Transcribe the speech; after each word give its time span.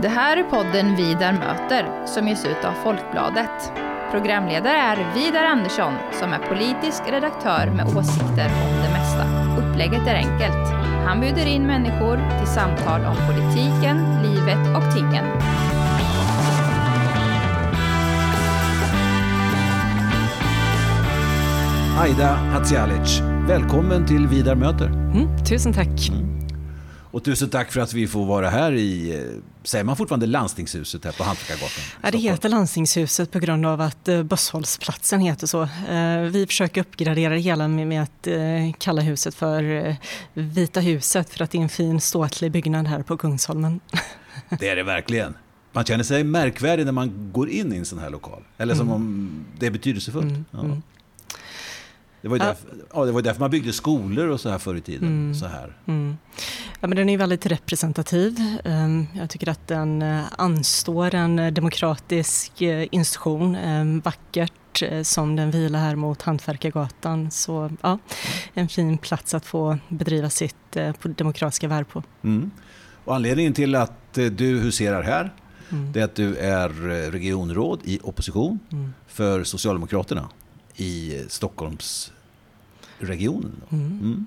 Det 0.00 0.08
här 0.08 0.36
är 0.36 0.42
podden 0.42 0.96
Vidar 0.96 1.32
möter 1.32 2.06
som 2.06 2.28
ges 2.28 2.44
ut 2.44 2.64
av 2.64 2.72
Folkbladet. 2.72 3.72
Programledare 4.10 4.76
är 4.76 5.14
Vidar 5.14 5.44
Andersson 5.44 5.92
som 6.12 6.32
är 6.32 6.38
politisk 6.38 7.02
redaktör 7.10 7.70
med 7.76 7.86
åsikter 7.86 8.50
om 8.64 8.82
det 8.82 8.90
mesta. 8.92 9.24
Upplägget 9.58 10.06
är 10.06 10.14
enkelt. 10.14 10.72
Han 11.06 11.20
bjuder 11.20 11.46
in 11.46 11.66
människor 11.66 12.16
till 12.38 12.48
samtal 12.48 13.00
om 13.04 13.16
politiken, 13.16 14.22
livet 14.22 14.76
och 14.76 14.94
tingen. 14.94 15.24
Aida 21.98 22.28
Hadzialic, 22.28 23.20
välkommen 23.48 24.06
till 24.06 24.26
Vidar 24.26 24.54
möter. 24.54 24.86
Mm, 24.86 25.44
tusen 25.44 25.72
tack. 25.72 26.10
Och 27.12 27.24
tusen 27.24 27.48
tack 27.48 27.72
för 27.72 27.80
att 27.80 27.92
vi 27.92 28.06
får 28.06 28.26
vara 28.26 28.50
här 28.50 28.72
i, 28.72 29.14
eh, 29.14 29.20
säger 29.62 29.84
man 29.84 29.96
fortfarande 29.96 30.26
landstingshuset 30.26 31.04
här 31.04 31.12
på 31.12 31.24
Hantverkargatan? 31.24 31.84
Ja, 32.02 32.10
det 32.10 32.18
heter 32.18 32.48
Landstingshuset 32.48 33.30
på 33.30 33.38
grund 33.38 33.66
av 33.66 33.80
att 33.80 34.08
eh, 34.08 34.22
Bösshållsplatsen 34.22 35.20
heter 35.20 35.46
så. 35.46 35.62
Eh, 35.62 36.20
Vi 36.20 36.46
försöker 36.46 36.80
uppgradera 36.80 37.34
det 37.34 37.40
hela 37.40 37.68
med 37.68 38.02
att 38.02 38.28
kalla 38.78 39.02
huset 39.02 39.34
för 39.34 39.96
Vita 40.34 40.80
huset 40.80 41.30
för 41.30 41.44
att 41.44 41.50
det 41.50 41.58
är 41.58 41.62
en 41.62 41.68
fin 41.68 42.00
ståtlig 42.00 42.52
byggnad 42.52 42.86
här 42.86 43.02
på 43.02 43.16
Kungsholmen. 43.16 43.80
Det 44.58 44.68
är 44.68 44.76
det 44.76 44.82
verkligen. 44.82 45.34
Man 45.72 45.84
känner 45.84 46.04
sig 46.04 46.24
märkvärdig 46.24 46.84
när 46.84 46.92
man 46.92 47.30
går 47.32 47.48
in 47.48 47.72
i 47.72 47.76
en 47.76 47.84
sån 47.84 47.98
här 47.98 48.10
lokal. 48.10 48.42
Eller 48.58 48.74
som 48.74 48.90
om 48.92 49.30
det 49.58 49.66
är 49.66 49.70
betydelsefullt. 49.70 50.24
Mm, 50.24 50.44
Ja. 50.50 50.60
mm. 50.60 50.82
Det, 52.22 52.28
var 52.28 52.36
ju 52.36 52.38
därför, 52.44 52.68
ja, 52.94 53.04
det 53.04 53.12
var 53.12 53.22
därför 53.22 53.40
man 53.40 53.50
byggde 53.50 53.72
skolor 53.72 54.28
och 54.28 54.40
så 54.40 54.48
här 54.50 54.58
förr 54.58 54.74
i 54.74 54.80
tiden. 54.80 55.08
Mm. 55.08 55.34
Så 55.34 55.46
här. 55.46 55.76
Mm. 55.86 56.16
Ja, 56.80 56.88
men 56.88 56.96
den 56.96 57.08
är 57.08 57.18
väldigt 57.18 57.46
representativ. 57.46 58.40
Ehm, 58.64 59.06
Jag 59.14 59.30
tycker 59.30 59.48
att 59.48 59.68
den 59.68 60.02
eh, 60.02 60.22
anstår 60.38 61.14
en 61.14 61.38
eh, 61.38 61.52
demokratisk 61.52 62.62
eh, 62.62 62.86
institution. 62.90 63.54
ehm, 63.56 64.00
Vackert 64.00 64.52
som 65.02 65.36
den 65.36 65.50
vilar 65.50 65.78
här 65.80 65.96
mot 65.96 66.22
Hantverkargatan. 66.22 67.30
Så 67.30 67.70
ja, 67.82 67.98
en 68.54 68.68
fin 68.68 68.98
plats 68.98 69.34
att 69.34 69.46
få 69.46 69.78
bedriva 69.88 70.30
sitt 70.30 70.76
demokratiska 71.02 71.68
värv 71.68 71.84
på. 71.84 72.02
Mm. 72.24 72.50
Och 73.04 73.14
anledningen 73.14 73.52
till 73.52 73.74
att 73.74 74.12
du 74.14 74.58
huserar 74.60 75.02
här, 75.02 75.32
Mm. 75.70 75.92
det 75.92 76.00
är 76.00 76.04
att 76.04 76.14
du 76.14 76.36
är 76.36 76.68
regionråd 77.10 77.80
i 77.84 77.98
opposition 78.02 78.58
Mm. 78.72 78.92
för 79.06 79.44
Socialdemokraterna 79.44 80.28
i 80.76 81.18
Stockholmsregionen. 81.28 83.52
Mm. 83.70 83.86
Mm. 83.86 84.26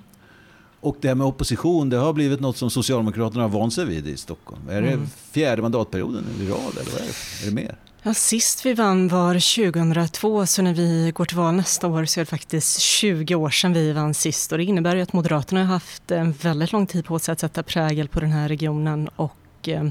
Och 0.79 0.97
det 1.01 1.07
här 1.07 1.15
med 1.15 1.27
opposition, 1.27 1.89
det 1.89 1.97
har 1.97 2.13
blivit 2.13 2.39
något 2.39 2.57
som 2.57 2.69
Socialdemokraterna 2.69 3.43
har 3.43 3.49
vant 3.49 3.73
sig 3.73 3.85
vid 3.85 4.07
i 4.07 4.17
Stockholm. 4.17 4.69
Är 4.69 4.81
det 4.81 4.91
Mm. 4.91 5.07
fjärde 5.31 5.61
mandatperioden 5.61 6.23
i 6.41 6.47
rad 6.47 6.77
eller 6.81 6.91
vad 6.91 7.01
är 7.01 7.05
det? 7.05 7.43
Är 7.43 7.45
det 7.49 7.55
mer? 7.55 7.75
Ja, 8.03 8.13
sist 8.13 8.65
vi 8.65 8.73
vann 8.73 9.07
var 9.07 9.39
2002, 9.39 10.45
så 10.45 10.61
när 10.61 10.73
vi 10.73 11.11
går 11.15 11.25
till 11.25 11.37
val 11.37 11.53
nästa 11.55 11.87
år 11.87 12.05
så 12.05 12.19
är 12.19 12.21
det 12.21 12.25
faktiskt 12.29 12.79
20 12.79 13.35
år 13.35 13.49
sedan 13.49 13.73
vi 13.73 13.91
vann 13.91 14.13
sist. 14.13 14.51
Och 14.51 14.57
det 14.57 14.63
innebär 14.63 14.95
ju 14.95 15.01
att 15.01 15.13
Moderaterna 15.13 15.59
har 15.59 15.67
haft 15.73 16.11
en 16.11 16.31
väldigt 16.31 16.71
lång 16.71 16.87
tid 16.87 17.05
på 17.05 17.19
sig 17.19 17.31
att 17.31 17.39
sätta 17.39 17.63
prägel 17.63 18.07
på 18.07 18.19
den 18.19 18.31
här 18.31 18.47
regionen 18.47 19.09
och 19.15 19.33
eh, 19.67 19.89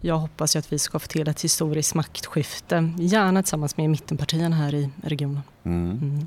jag 0.00 0.18
hoppas 0.18 0.56
ju 0.56 0.58
att 0.58 0.72
vi 0.72 0.78
ska 0.78 0.98
få 0.98 1.06
till 1.06 1.28
ett 1.28 1.44
historiskt 1.44 1.94
maktskifte, 1.94 2.92
gärna 2.98 3.42
tillsammans 3.42 3.76
med 3.76 3.90
mittenpartierna 3.90 4.56
här 4.56 4.74
i 4.74 4.90
regionen. 5.02 5.42
Mm. 5.64 5.90
Mm. 5.90 6.26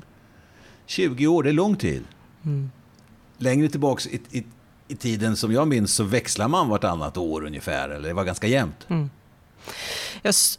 20 0.86 1.26
år, 1.26 1.42
det 1.42 1.48
är 1.48 1.52
lång 1.52 1.76
tid. 1.76 2.04
Mm. 2.44 2.70
Längre 3.38 3.68
tillbaks 3.68 4.06
i, 4.06 4.20
i, 4.30 4.44
i 4.88 4.96
tiden 4.96 5.36
som 5.36 5.52
jag 5.52 5.68
minns 5.68 5.94
så 5.94 6.04
växlar 6.04 6.48
man 6.48 6.68
vartannat 6.68 7.16
år 7.16 7.46
ungefär. 7.46 7.88
Eller 7.88 8.08
det 8.08 8.14
var 8.14 8.24
ganska 8.24 8.46
jämnt. 8.46 8.86
Mm. 8.88 9.10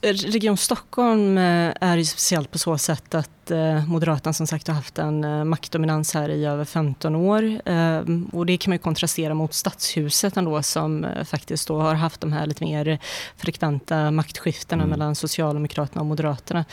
Region 0.02 0.58
Stockholm 0.58 1.38
eh, 1.38 1.73
är 1.81 1.97
ju 1.97 2.05
speciellt 2.05 2.52
på 2.52 2.58
så 2.58 2.77
sätt 2.77 3.16
att 3.16 3.38
eh, 3.52 3.86
Moderaterna 3.88 4.33
som 4.33 4.47
sagt 4.47 4.67
har 4.67 4.75
haft 4.75 5.00
en 5.00 5.23
eh, 5.23 5.43
maktdominans 5.43 6.14
här 6.14 6.30
i 6.30 6.45
över 6.45 6.65
15 6.65 7.15
år. 7.15 7.61
Eh, 7.65 8.02
Och 8.32 8.45
det 8.45 8.58
kan 8.58 8.71
man 8.71 8.76
ju 8.76 8.80
kontrastera 8.80 9.33
mot 9.33 9.54
Stadshuset 9.54 10.37
ändå 10.37 10.64
som 10.64 11.05
faktiskt 11.26 11.67
då 11.67 11.82
har 11.82 11.93
haft 11.95 12.21
de 12.21 12.33
här 12.33 12.45
lite 12.45 12.64
mer 12.64 12.99
frekventa 13.38 14.11
maktskiftena 14.11 14.83
Mm. 14.83 14.89
mellan 14.89 15.15
Socialdemokraterna 15.15 16.02
och 16.02 16.08
Moderaterna. 16.08 16.65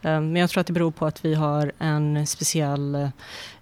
Men 0.00 0.36
jag 0.36 0.50
tror 0.50 0.60
att 0.60 0.66
det 0.66 0.72
beror 0.72 0.90
på 0.90 1.06
att 1.06 1.24
vi 1.24 1.34
har 1.34 1.72
en 1.78 2.26
speciell 2.26 3.10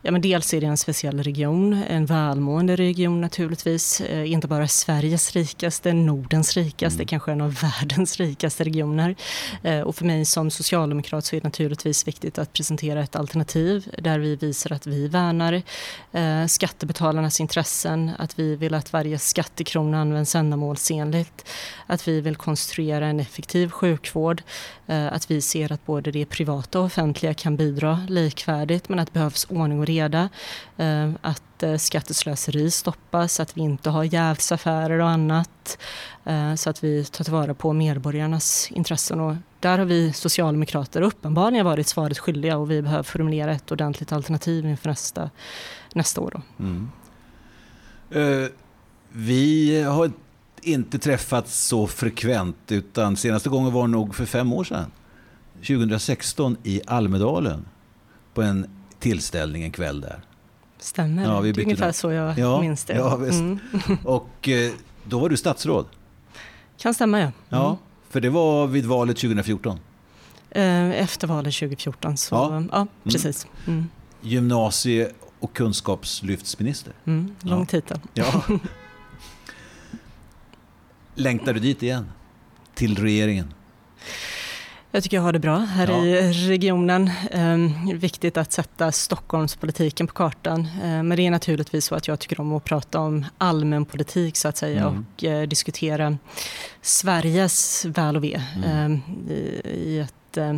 Ja, 0.02 0.10
men 0.10 0.20
dels 0.20 0.54
är 0.54 0.60
det 0.60 0.66
en 0.66 0.76
speciell 0.76 1.22
region, 1.22 1.82
en 1.88 2.06
välmående 2.06 2.76
region 2.76 3.20
naturligtvis. 3.20 4.00
Eh, 4.00 4.32
inte 4.32 4.48
bara 4.48 4.68
Sveriges 4.68 5.32
rikaste, 5.32 5.92
Nordens 5.92 6.56
rikaste, 6.56 6.96
Mm. 6.96 7.06
kanske 7.06 7.32
en 7.32 7.40
av 7.40 7.54
världens 7.62 8.16
rikaste 8.20 8.64
regioner. 8.64 9.14
Eh, 9.62 9.80
och 9.80 9.96
för 9.96 10.04
mig 10.04 10.24
som 10.24 10.50
socialdemokrat 10.50 11.24
så 11.24 11.36
är 11.36 11.40
det 11.40 11.44
naturligtvis 11.44 12.08
viktigt 12.08 12.38
att 12.38 12.52
presentera 12.60 13.00
ett 13.00 13.16
alternativ 13.16 13.94
där 13.98 14.18
vi 14.18 14.36
visar 14.36 14.72
att 14.72 14.86
vi 14.86 15.08
värnar 15.08 15.62
eh, 16.12 16.46
skattebetalarnas 16.46 17.40
intressen, 17.40 18.10
att 18.18 18.38
vi 18.38 18.56
vill 18.56 18.74
att 18.74 18.92
varje 18.92 19.18
skattekrona 19.18 20.00
används 20.00 20.34
ändamålsenligt, 20.34 21.48
att 21.86 22.08
vi 22.08 22.20
vill 22.20 22.36
konstruera 22.36 23.06
en 23.06 23.20
effektiv 23.20 23.70
sjukvård, 23.70 24.42
eh, 24.86 25.12
att 25.12 25.30
vi 25.30 25.40
ser 25.40 25.72
att 25.72 25.86
både 25.86 26.10
det 26.10 26.26
privata 26.26 26.78
och 26.78 26.84
offentliga 26.84 27.34
kan 27.34 27.56
bidra 27.56 28.00
likvärdigt 28.08 28.88
men 28.88 28.98
att 28.98 29.06
det 29.06 29.18
behövs 29.18 29.46
ordning 29.50 29.80
och 29.80 29.86
reda, 29.86 30.28
eh, 30.76 31.10
att 31.20 31.42
att 31.60 31.62
eh, 31.62 31.76
skatteslöseri 31.76 32.70
stoppas, 32.70 33.40
att 33.40 33.56
vi 33.56 33.60
inte 33.60 33.90
har 33.90 34.04
jävsaffärer 34.04 34.98
och 34.98 35.08
annat, 35.08 35.78
eh, 36.24 36.54
så 36.54 36.70
att 36.70 36.84
vi 36.84 37.04
tar 37.04 37.24
tillvara 37.24 37.54
på 37.54 37.72
medborgarnas 37.72 38.68
intressen. 38.70 39.20
Och 39.20 39.34
där 39.60 39.78
har 39.78 39.84
vi 39.84 40.12
socialdemokrater 40.12 41.02
uppenbarligen 41.02 41.66
varit 41.66 41.86
svaret 41.86 42.18
skyldiga 42.18 42.56
och 42.56 42.70
vi 42.70 42.82
behöver 42.82 43.02
formulera 43.02 43.52
ett 43.52 43.72
ordentligt 43.72 44.12
alternativ 44.12 44.66
inför 44.66 44.88
nästa, 44.88 45.30
nästa 45.94 46.20
år. 46.20 46.30
Då. 46.34 46.64
Mm. 46.64 46.90
Uh, 48.16 48.48
vi 49.12 49.82
har 49.82 50.12
inte 50.62 50.98
träffats 50.98 51.66
så 51.66 51.86
frekvent 51.86 52.56
utan 52.68 53.16
senaste 53.16 53.48
gången 53.48 53.72
var 53.72 53.86
nog 53.86 54.14
för 54.14 54.26
fem 54.26 54.52
år 54.52 54.64
sedan. 54.64 54.90
2016 55.54 56.56
i 56.62 56.80
Almedalen 56.86 57.66
på 58.34 58.42
en 58.42 58.66
tillställning 58.98 59.62
en 59.62 59.72
kväll 59.72 60.00
där. 60.00 60.20
Stämmer 60.80 61.22
Ja, 61.24 61.40
vi 61.40 61.52
bytte 61.52 61.62
ungefär 61.62 61.82
namn. 61.84 61.92
så 61.94 62.12
jag 62.12 62.38
Ja, 62.38 62.60
minns 62.60 62.84
det. 62.84 62.94
ja, 62.94 63.16
visst. 63.16 63.40
Mm. 63.40 63.58
Och 64.04 64.48
eh, 64.48 64.72
då 65.04 65.18
var 65.18 65.28
du 65.28 65.36
statsråd. 65.36 65.86
Kan 66.78 66.94
stämma 66.94 67.20
ja. 67.20 67.32
Ja, 67.48 67.66
Mm. 67.66 67.76
för 68.10 68.20
det 68.20 68.30
var 68.30 68.66
vid 68.66 68.86
valet 68.86 69.16
2014. 69.16 69.78
Eh, 70.50 70.90
Efter 70.90 71.26
valet 71.26 71.54
2014 71.54 72.16
så, 72.16 72.34
Ja. 72.34 72.62
ja, 72.72 72.86
precis. 73.04 73.46
Mm. 73.66 73.88
Gymnasie 74.20 75.10
och 75.40 75.52
kunskapslyftsminister. 75.52 76.92
Mm. 77.04 77.34
Lång 77.40 77.60
Ja. 77.60 77.66
titel. 77.66 78.00
Ja. 78.14 78.42
Längtar 81.14 81.52
du 81.54 81.60
dit 81.60 81.82
igen? 81.82 82.06
Till 82.74 82.98
regeringen? 82.98 83.54
Jag 84.92 85.02
tycker 85.02 85.16
jag 85.16 85.22
har 85.24 85.32
det 85.32 85.38
bra 85.38 85.56
här 85.58 85.88
Ja. 85.88 86.04
i 86.04 86.32
regionen. 86.32 87.10
Ehm, 87.30 87.98
viktigt 87.98 88.36
att 88.36 88.52
sätta 88.52 88.92
Stockholmspolitiken 88.92 90.06
på 90.06 90.12
kartan. 90.12 90.68
Ehm, 90.82 91.08
men 91.08 91.16
det 91.16 91.26
är 91.26 91.30
naturligtvis 91.30 91.84
så 91.84 91.94
att 91.94 92.08
jag 92.08 92.18
tycker 92.18 92.40
om 92.40 92.52
att 92.52 92.64
prata 92.64 92.98
om 93.00 93.24
allmän 93.38 93.84
politik 93.84 94.36
så 94.36 94.48
att 94.48 94.56
säga 94.56 94.80
Mm. 94.88 95.06
och 95.16 95.24
eh, 95.24 95.48
diskutera 95.48 96.18
Sveriges 96.82 97.84
väl 97.84 98.16
och 98.16 98.24
ve 98.24 98.40
Mm. 98.56 98.70
ehm, 98.70 99.00
i, 99.30 99.60
i, 99.64 99.98
ett, 100.00 100.36
eh, 100.36 100.50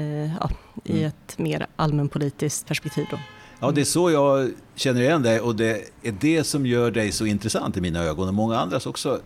eh, 0.00 0.34
ja, 0.40 0.50
i 0.84 0.92
Mm. 0.92 1.04
ett 1.06 1.38
mer 1.38 1.66
allmänpolitiskt 1.76 2.68
perspektiv. 2.68 3.06
Då. 3.10 3.18
Ja, 3.60 3.70
det 3.70 3.80
är 3.80 3.84
så 3.84 4.10
jag 4.10 4.50
känner 4.74 5.00
igen 5.00 5.22
dig 5.22 5.40
och 5.40 5.56
det 5.56 5.70
är 6.02 6.12
det 6.20 6.44
som 6.44 6.66
gör 6.66 6.90
dig 6.90 7.12
så 7.12 7.26
intressant 7.26 7.76
i 7.76 7.80
mina 7.80 8.02
ögon 8.02 8.28
och 8.28 8.34
många 8.34 8.58
andras 8.58 8.86
också, 8.86 9.20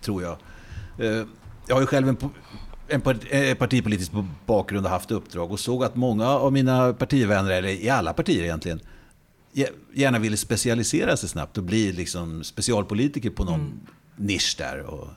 tror 0.00 0.22
jag. 0.22 0.36
Eh, 0.98 1.26
Jag 1.66 1.76
har 1.76 1.80
ju 1.80 1.86
själv 1.86 2.08
en, 2.08 2.16
en 2.90 3.02
eh, 3.30 3.54
partipolitisk 3.54 4.12
bakgrund 4.46 4.86
och 4.86 4.92
haft 4.92 5.10
uppdrag 5.10 5.52
och 5.52 5.60
såg 5.60 5.84
att 5.84 5.96
många 5.96 6.28
av 6.28 6.52
mina 6.52 6.92
partivänner, 6.92 7.50
eller 7.50 7.68
i 7.68 7.88
alla 7.90 8.12
partier 8.12 8.42
egentligen, 8.44 8.80
ge- 9.52 9.68
gärna 9.94 10.18
ville 10.18 10.36
specialisera 10.36 11.16
sig 11.16 11.28
snabbt 11.28 11.58
och 11.58 11.64
bli 11.64 11.92
liksom 11.92 12.44
specialpolitiker 12.44 13.30
på 13.30 13.44
någon 13.44 13.60
Mm. 13.60 13.80
nisch 14.16 14.54
där. 14.58 14.80
Och, 14.82 15.08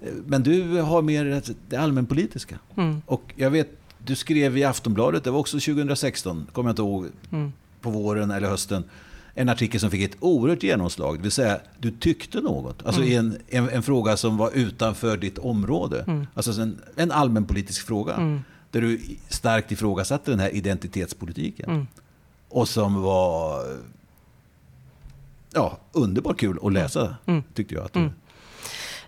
eh, 0.00 0.12
men 0.26 0.42
du 0.42 0.80
har 0.80 1.02
mer 1.02 1.42
det 1.68 1.76
allmänpolitiska. 1.76 2.58
Mm. 2.76 3.02
Och 3.06 3.32
jag 3.36 3.50
vet, 3.50 3.68
du 3.98 4.16
skrev 4.16 4.58
i 4.58 4.64
Aftonbladet, 4.64 5.24
det 5.24 5.30
var 5.30 5.38
också 5.38 5.60
2016, 5.60 6.46
kommer 6.52 6.68
jag 6.68 6.72
inte 6.72 6.82
ihåg, 6.82 7.06
Mm. 7.32 7.52
på 7.80 7.90
våren 7.90 8.30
eller 8.30 8.48
hösten, 8.48 8.84
en 9.38 9.48
artikel 9.48 9.80
som 9.80 9.90
fick 9.90 10.02
ett 10.02 10.16
oerhört 10.20 10.62
genomslag. 10.62 11.16
Det 11.16 11.22
vill 11.22 11.30
säga, 11.30 11.60
du 11.78 11.90
tyckte 11.90 12.40
något. 12.40 12.86
Alltså 12.86 13.00
Mm. 13.02 13.12
i 13.12 13.16
en, 13.16 13.38
en, 13.48 13.68
en 13.70 13.82
fråga 13.82 14.16
som 14.16 14.36
var 14.36 14.50
utanför 14.54 15.16
ditt 15.16 15.38
område. 15.38 16.04
Mm. 16.06 16.26
Alltså 16.34 16.62
en, 16.62 16.80
en 16.96 17.10
allmänpolitisk 17.12 17.86
fråga. 17.86 18.14
Mm. 18.14 18.40
Där 18.70 18.80
du 18.80 19.00
starkt 19.28 19.72
ifrågasatte 19.72 20.30
den 20.30 20.40
här 20.40 20.54
identitetspolitiken. 20.54 21.70
Mm. 21.70 21.86
Och 22.48 22.68
som 22.68 23.02
var 23.02 23.62
ja, 25.52 25.78
underbart 25.92 26.38
kul 26.40 26.58
att 26.62 26.72
läsa, 26.72 27.16
Mm. 27.26 27.42
tyckte 27.54 27.74
jag. 27.74 27.84
Att 27.84 27.92
du, 27.92 27.98
Mm. 28.00 28.12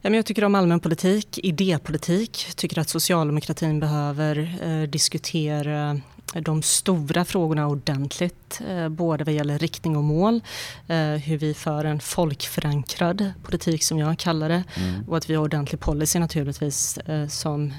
Jag 0.03 0.27
tycker 0.27 0.45
om 0.45 0.55
allmänpolitik, 0.55 1.39
idépolitik. 1.39 2.47
Tycker 2.57 2.81
att 2.81 2.89
socialdemokratin 2.89 3.81
behöver 3.81 4.59
eh, 4.63 4.89
diskutera 4.89 6.01
de 6.35 6.63
stora 6.63 7.25
frågorna 7.25 7.67
ordentligt, 7.67 8.61
eh, 8.69 8.89
både 8.89 9.25
vad 9.25 9.35
gäller 9.35 9.59
riktning 9.59 9.97
och 9.97 10.05
mål, 10.05 10.41
eh, 10.87 10.99
hur 10.99 11.39
vi 11.39 11.55
för 11.55 11.85
en 11.85 12.01
folkförankrad 12.01 13.33
politik 13.43 13.85
som 13.85 13.99
jag 13.99 14.19
kallar 14.19 14.49
det 14.49 14.65
mm. 14.77 15.09
och 15.09 15.17
att 15.17 15.31
vi 15.31 15.35
har 15.35 15.45
ordentlig 15.45 15.81
policy 15.81 16.19
naturligtvis 16.19 16.99
som 17.29 17.73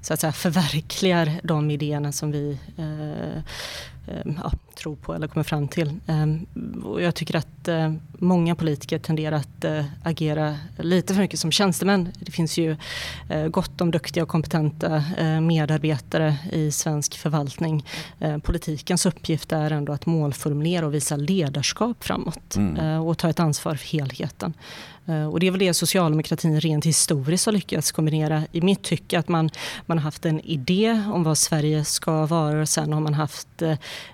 så 0.00 0.14
att 0.14 0.20
säga, 0.20 0.32
förverkligar 0.32 1.40
de 1.42 1.70
idéerna 1.70 2.12
som 2.12 2.30
vi 2.30 2.58
ja, 4.24 4.52
tror 4.80 4.96
på 4.96 5.14
eller 5.14 5.28
kommer 5.28 5.44
fram 5.44 5.68
till. 5.68 5.92
Ehm, 6.06 6.46
och 6.84 7.02
jag 7.02 7.14
tycker 7.14 7.36
att 7.36 7.68
eh, 7.68 7.92
många 8.12 8.54
politiker 8.54 8.98
tenderar 8.98 9.36
att 9.36 9.64
eh, 9.64 9.84
agera 10.02 10.56
lite 10.78 11.14
för 11.14 11.20
mycket 11.20 11.40
som 11.40 11.52
tjänstemän. 11.52 12.08
Det 12.20 12.32
finns 12.32 12.58
ju 12.58 12.76
eh, 13.28 13.46
gott 13.46 13.80
om 13.80 13.90
duktiga 13.90 14.22
och 14.22 14.28
kompetenta 14.28 15.04
medarbetare 15.42 16.36
i 16.52 16.72
svensk 16.72 17.18
förvaltning. 17.18 17.84
Politikens 18.42 19.06
uppgift 19.06 19.52
är 19.52 19.70
ändå 19.70 19.92
att 19.92 20.06
målformulera 20.06 20.86
och 20.86 20.94
visa 20.94 21.16
ledarskap 21.16 22.04
framåt 22.04 22.56
mm. 22.56 23.02
och 23.02 23.18
ta 23.18 23.30
ett 23.30 23.40
ansvar 23.40 23.74
för 23.74 23.86
helheten. 23.86 24.54
Och 25.30 25.40
det 25.40 25.46
är 25.46 25.50
väl 25.50 25.60
det 25.60 25.74
socialdemokratin 25.74 26.60
rent 26.60 26.86
historiskt 26.86 27.46
har 27.46 27.52
lyckats 27.52 27.92
kombinera 27.92 28.42
i 28.52 28.60
mitt 28.60 28.82
tycke. 28.82 29.18
Att 29.18 29.28
man, 29.28 29.50
man 29.86 29.98
har 29.98 30.02
haft 30.02 30.26
en 30.26 30.40
idé 30.40 31.04
om 31.12 31.24
vad 31.24 31.38
Sverige 31.38 31.84
ska 31.84 32.26
vara 32.26 32.60
och 32.60 32.68
sen 32.68 32.92
har 32.92 33.00
man 33.00 33.14
haft 33.14 33.62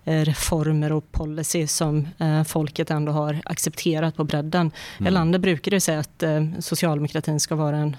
reformer 0.04 0.55
normer 0.56 0.92
och 0.92 1.12
policy 1.12 1.66
som 1.66 2.08
eh, 2.18 2.44
folket 2.44 2.90
ändå 2.90 3.12
har 3.12 3.40
accepterat 3.44 4.16
på 4.16 4.24
bredden. 4.24 4.70
Mm. 4.98 5.06
Erlander 5.06 5.38
brukade 5.38 5.80
säga 5.80 5.98
att 5.98 6.22
eh, 6.22 6.44
socialdemokratin 6.58 7.40
ska 7.40 7.54
vara 7.54 7.76
en 7.76 7.96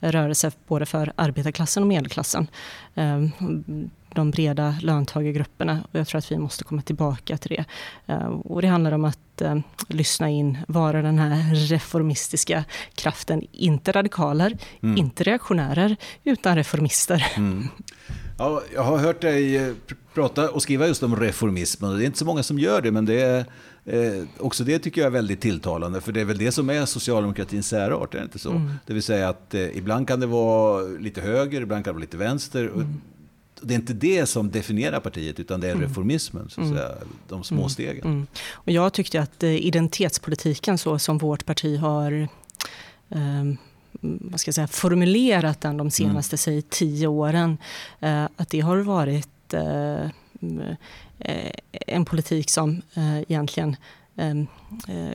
rörelse 0.00 0.50
både 0.66 0.86
för 0.86 1.12
arbetarklassen 1.16 1.82
och 1.82 1.86
medelklassen. 1.86 2.46
De 4.14 4.30
breda 4.30 4.76
löntagargrupperna. 4.82 5.84
Och 5.92 5.98
jag 5.98 6.06
tror 6.06 6.18
att 6.18 6.32
vi 6.32 6.38
måste 6.38 6.64
komma 6.64 6.82
tillbaka 6.82 7.36
till 7.36 7.56
det. 7.56 7.64
Eh, 8.12 8.26
och 8.26 8.62
det 8.62 8.68
handlar 8.68 8.92
om 8.92 9.04
att 9.04 9.40
eh, 9.40 9.58
lyssna 9.88 10.30
in, 10.30 10.58
vara 10.68 11.02
den 11.02 11.18
här 11.18 11.54
reformistiska 11.54 12.64
kraften. 12.94 13.42
Inte 13.52 13.92
radikaler, 13.92 14.58
mm. 14.82 14.96
inte 14.96 15.24
reaktionärer, 15.24 15.96
utan 16.24 16.56
reformister. 16.56 17.26
Mm. 17.36 17.68
Ja, 18.38 18.62
jag 18.74 18.82
har 18.82 18.98
hört 18.98 19.20
dig 19.20 19.56
eh, 19.56 19.74
prata 20.14 20.50
och 20.50 20.62
skriva 20.62 20.86
just 20.86 21.02
om 21.02 21.16
reformism. 21.16 21.84
Det 21.84 22.04
är 22.04 22.06
inte 22.06 22.18
så 22.18 22.24
många 22.24 22.42
som 22.42 22.58
gör 22.58 22.80
det, 22.80 22.90
men 22.90 23.04
det 23.04 23.20
är, 23.20 23.44
eh, 23.84 24.24
också 24.38 24.64
det 24.64 24.78
tycker 24.78 25.00
jag 25.00 25.06
är 25.06 25.10
väldigt 25.10 25.40
tilltalande. 25.40 26.00
För 26.00 26.12
det 26.12 26.20
är 26.20 26.24
väl 26.24 26.38
det 26.38 26.52
som 26.52 26.70
är 26.70 26.86
socialdemokratins 26.86 27.68
särart, 27.68 28.14
är 28.14 28.18
det 28.18 28.24
inte 28.24 28.38
så? 28.38 28.50
Mm. 28.50 28.72
Det 28.86 28.94
vill 28.94 29.02
säga 29.02 29.28
att 29.28 29.54
eh, 29.54 29.76
ibland 29.76 30.08
kan 30.08 30.20
det 30.20 30.26
vara 30.26 30.82
lite 30.82 31.20
höger, 31.20 31.60
ibland 31.60 31.84
kan 31.84 31.92
det 31.92 31.94
vara 31.94 32.00
lite 32.00 32.16
vänster. 32.16 32.64
Mm. 32.64 33.00
Det 33.62 33.74
är 33.74 33.78
inte 33.78 33.92
det 33.92 34.26
som 34.26 34.50
definierar 34.50 35.00
partiet, 35.00 35.40
utan 35.40 35.60
det 35.60 35.66
är 35.66 35.72
mm. 35.72 35.88
reformismen, 35.88 36.50
så 36.50 36.60
att 36.60 36.66
mm. 36.66 36.78
säga, 36.78 36.94
de 37.28 37.44
små 37.44 37.58
mm. 37.58 37.68
stegen. 37.68 38.04
Mm. 38.04 38.26
Och 38.52 38.72
jag 38.72 38.92
tyckte 38.92 39.20
att 39.20 39.42
eh, 39.42 39.66
identitetspolitiken, 39.66 40.78
så 40.78 40.98
som 40.98 41.18
vårt 41.18 41.46
parti 41.46 41.78
har 41.78 42.28
um, 43.08 43.56
vad 44.00 44.40
ska 44.40 44.48
jag 44.48 44.54
säga, 44.54 44.66
formulerat 44.66 45.60
den 45.60 45.76
de 45.76 45.90
senaste 45.90 46.34
mm. 46.34 46.38
säg, 46.38 46.62
tio 46.62 47.06
åren. 47.06 47.58
Eh, 48.00 48.24
att 48.36 48.48
det 48.48 48.60
har 48.60 48.76
varit 48.76 49.54
eh, 49.54 50.06
en 51.70 52.04
politik 52.04 52.50
som 52.50 52.82
eh, 52.94 53.18
egentligen 53.18 53.70
eh, 53.70 53.76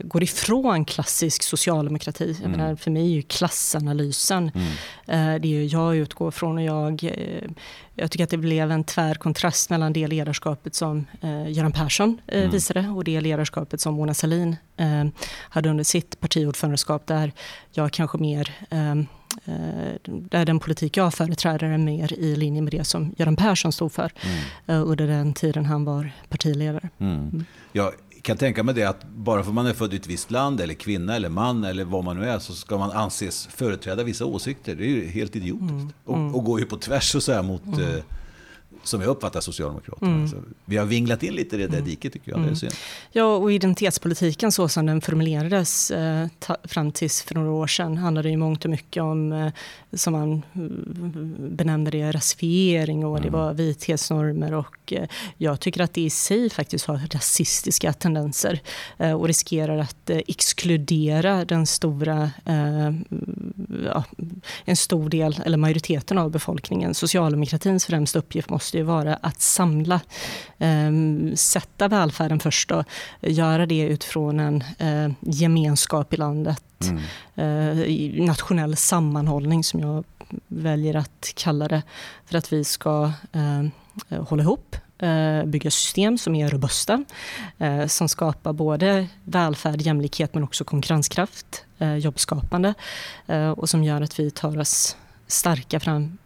går 0.01 0.23
ifrån 0.23 0.85
klassisk 0.85 1.43
socialdemokrati. 1.43 2.31
Jag 2.31 2.45
mm. 2.45 2.51
menar, 2.51 2.75
för 2.75 2.91
mig 2.91 3.01
är 3.01 3.15
ju 3.15 3.21
klassanalysen 3.21 4.51
mm. 4.55 5.35
eh, 5.35 5.41
det 5.41 5.47
är 5.47 5.73
jag 5.73 5.95
utgår 5.95 6.31
från. 6.31 6.57
Och 6.57 6.63
jag, 6.63 7.03
eh, 7.03 7.49
jag 7.95 8.11
tycker 8.11 8.23
att 8.23 8.29
det 8.29 8.37
blev 8.37 8.71
en 8.71 8.83
tvär 8.83 9.15
kontrast 9.15 9.69
mellan 9.69 9.93
det 9.93 10.07
ledarskapet 10.07 10.75
som 10.75 11.05
eh, 11.21 11.51
Göran 11.51 11.71
Persson 11.71 12.21
eh, 12.27 12.39
mm. 12.39 12.51
visade 12.51 12.87
och 12.87 13.03
det 13.03 13.21
ledarskapet 13.21 13.81
som 13.81 13.93
Mona 13.93 14.13
Sahlin 14.13 14.55
eh, 14.77 15.05
hade 15.49 15.69
under 15.69 15.83
sitt 15.83 16.19
partiordförandeskap 16.19 17.07
där 17.07 17.31
jag 17.71 17.91
kanske 17.91 18.17
mer 18.17 18.55
ehm, 18.69 19.07
där 20.05 20.45
den 20.45 20.59
politik 20.59 20.97
jag 20.97 21.13
företräder 21.13 21.67
är 21.67 21.77
mer 21.77 22.13
i 22.13 22.35
linje 22.35 22.61
med 22.61 22.73
det 22.73 22.83
som 22.83 23.13
Göran 23.17 23.35
Persson 23.35 23.71
stod 23.71 23.91
för 23.91 24.11
mm. 24.21 24.83
under 24.83 25.07
den 25.07 25.33
tiden 25.33 25.65
han 25.65 25.85
var 25.85 26.11
partiledare. 26.29 26.89
Mm. 26.99 27.13
mm. 27.13 27.45
Kan 28.27 28.37
tänka 28.37 28.63
mig 28.63 28.75
det 28.75 28.83
att 28.83 29.03
bara 29.03 29.43
för 29.43 29.49
att 29.49 29.55
man 29.55 29.67
är 29.67 29.73
född 29.73 29.93
i 29.93 29.97
ett 29.97 30.07
visst 30.07 30.31
land, 30.31 30.61
eller 30.61 30.73
kvinna 30.73 31.15
eller 31.15 31.29
man, 31.29 31.63
eller 31.63 31.83
vad 31.85 32.03
man 32.03 32.19
nu 32.19 32.29
är, 32.29 32.39
så 32.39 32.53
ska 32.53 32.77
man 32.77 32.91
anses 32.91 33.47
företräda 33.47 34.03
vissa 34.03 34.25
åsikter. 34.25 34.75
Det 34.75 34.83
är 34.83 34.89
ju 34.89 35.07
helt 35.07 35.35
idiotiskt. 35.35 35.71
Mm. 35.71 35.93
Och, 36.05 36.15
mm. 36.15 36.35
och 36.35 36.43
går 36.43 36.59
ju 36.59 36.65
på 36.65 36.77
tvärs 36.77 37.15
och 37.15 37.23
så 37.23 37.33
här 37.33 37.43
mot 37.43 37.65
mm. 37.65 38.01
Som 38.87 39.01
jag 39.01 39.09
uppfattar 39.09 39.41
Socialdemokraterna. 39.41 40.11
Mm. 40.11 40.53
vi 40.65 40.77
har 40.77 40.85
vinglat 40.85 41.23
in 41.23 41.33
lite 41.33 41.55
i 41.55 41.59
det 41.59 41.67
där 41.67 41.77
mm. 41.77 41.89
diket 41.89 42.13
tycker 42.13 42.31
jag. 42.31 42.39
Mm. 42.39 42.53
Det 42.53 42.63
är 42.63 42.63
mm. 42.63 42.75
Ja, 43.11 43.35
och 43.35 43.51
identitetspolitiken 43.51 44.51
så 44.51 44.67
som 44.67 44.85
den 44.85 45.01
formulerades 45.01 45.91
eh, 45.91 46.27
fram 46.63 46.91
tills 46.91 47.21
för 47.21 47.35
några 47.35 47.51
år 47.51 47.67
sedan 47.67 47.97
handlade 47.97 48.29
ju 48.29 48.37
mångt 48.37 48.65
och 48.65 48.71
mycket 48.71 49.03
om, 49.03 49.31
eh, 49.31 49.51
som 49.93 50.13
man 50.13 50.33
eh, 50.33 50.61
benämnde 51.49 51.91
det, 51.91 52.11
rasifiering 52.11 53.05
och 53.05 53.17
mm. 53.17 53.23
det 53.23 53.37
var 53.37 53.53
vithetsnormer 53.53 54.53
och 54.53 54.93
eh, 54.93 55.07
jag 55.37 55.59
tycker 55.59 55.81
att 55.81 55.93
det 55.93 56.01
i 56.01 56.09
sig 56.09 56.49
faktiskt 56.49 56.85
har 56.85 57.01
rasistiska 57.13 57.93
tendenser 57.93 58.59
eh, 58.97 59.13
och 59.13 59.27
riskerar 59.27 59.77
att 59.77 60.09
eh, 60.09 60.19
exkludera 60.27 61.45
den 61.45 61.67
stora, 61.67 62.31
ja, 63.85 64.03
en 64.65 64.75
stor 64.75 65.09
del, 65.09 65.41
eller 65.45 65.57
majoriteten 65.57 66.17
av 66.17 66.31
befolkningen. 66.31 66.93
Socialdemokratins 66.93 67.85
främsta 67.85 68.19
uppgift 68.19 68.49
måste 68.49 68.76
måste 68.77 68.79
ju 68.79 68.83
vara 68.83 69.15
att 69.21 69.41
samla, 69.41 70.01
eh, 70.59 70.91
sätta 71.35 71.87
välfärden 71.87 72.39
först 72.39 72.71
och 72.71 72.85
göra 73.21 73.65
det 73.65 73.81
utifrån 73.81 74.39
en 74.39 74.63
eh, 74.79 75.11
gemenskap 75.21 76.13
i 76.13 76.17
landet. 76.17 76.63
Mm. 76.81 77.01
Eh, 77.35 78.25
nationell 78.25 78.75
sammanhållning 78.75 79.63
som 79.63 79.79
jag 79.79 80.03
väljer 80.47 80.95
att 80.95 81.33
kalla 81.35 81.67
det. 81.67 81.83
För 82.25 82.37
att 82.37 82.53
vi 82.53 82.63
ska 82.63 83.11
eh, 83.31 84.23
hålla 84.23 84.43
ihop, 84.43 84.75
eh, 84.99 85.43
bygga 85.45 85.71
system 85.71 86.17
som 86.17 86.35
är 86.35 86.49
robusta, 86.49 87.03
som 87.87 88.09
skapar 88.09 88.53
både 88.53 89.07
välfärd, 89.23 89.81
jämlikhet 89.81 90.33
men 90.33 90.43
också 90.43 90.63
konkurrenskraft, 90.63 91.65
jobbskapande 92.01 92.73
och 93.55 93.69
som 93.69 93.83
gör 93.83 94.01
att 94.01 94.19
vi 94.19 94.31
tar 94.31 94.59
oss 94.59 94.97
starka, 95.27 95.79
fram, 95.79 96.17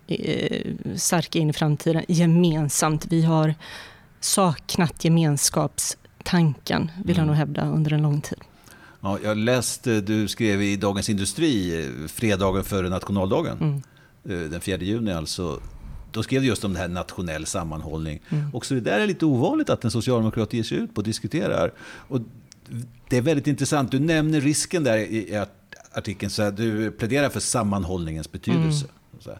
starka 0.96 1.40
in 1.40 1.50
i 1.50 1.54
framtiden 1.54 2.04
gemensamt. 2.08 3.06
Vi 3.10 3.22
har 3.22 3.56
saknat 4.20 5.06
gemenskapstanken, 5.06 6.92
vill 7.06 7.16
jag 7.16 7.24
mm. 7.24 7.28
nog 7.28 7.36
hävda, 7.36 7.66
under 7.66 7.94
en 7.94 8.02
lång 8.02 8.22
tid. 8.22 8.38
Ja, 9.02 9.20
jag 9.24 9.38
läste, 9.38 10.02
du 10.02 10.28
skrev 10.28 10.62
i 10.62 10.76
Dagens 10.76 11.10
Industri 11.10 11.84
eh, 11.86 12.08
fredagen 12.08 12.64
före 12.64 12.90
nationaldagen, 12.90 13.58
mm. 13.62 13.82
Eh, 14.26 14.50
den 14.50 14.62
4 14.62 14.78
juni 14.78 15.14
alltså. 15.14 15.62
Då 16.12 16.24
skrev 16.24 16.42
du 16.42 16.48
just 16.48 16.64
om 16.64 16.74
det 16.74 16.80
här 16.80 16.88
nationell 16.88 17.46
sammanhållning. 17.46 18.20
Mm. 18.30 18.56
Också 18.56 18.74
det 18.74 18.82
där 18.82 19.00
är 19.00 19.08
lite 19.08 19.26
ovanligt 19.26 19.70
att 19.70 19.84
en 19.84 19.92
socialdemokrat 19.92 20.54
ger 20.54 20.64
sig 20.64 20.78
ut 20.78 20.94
på 20.94 21.00
och 21.00 21.04
diskuterar. 21.04 21.72
Och 21.82 22.20
det 23.10 23.18
är 23.18 23.22
väldigt 23.22 23.48
intressant, 23.48 23.92
du 23.92 24.00
nämner 24.00 24.42
risken 24.42 24.84
där 24.84 24.98
i 24.98 25.46
artikeln, 25.92 26.30
så 26.30 26.44
här, 26.44 26.52
du 26.52 26.92
pläderar 26.92 27.30
för 27.30 27.40
sammanhållningens 27.40 28.32
betydelse. 28.32 28.86
Mm. 29.26 29.40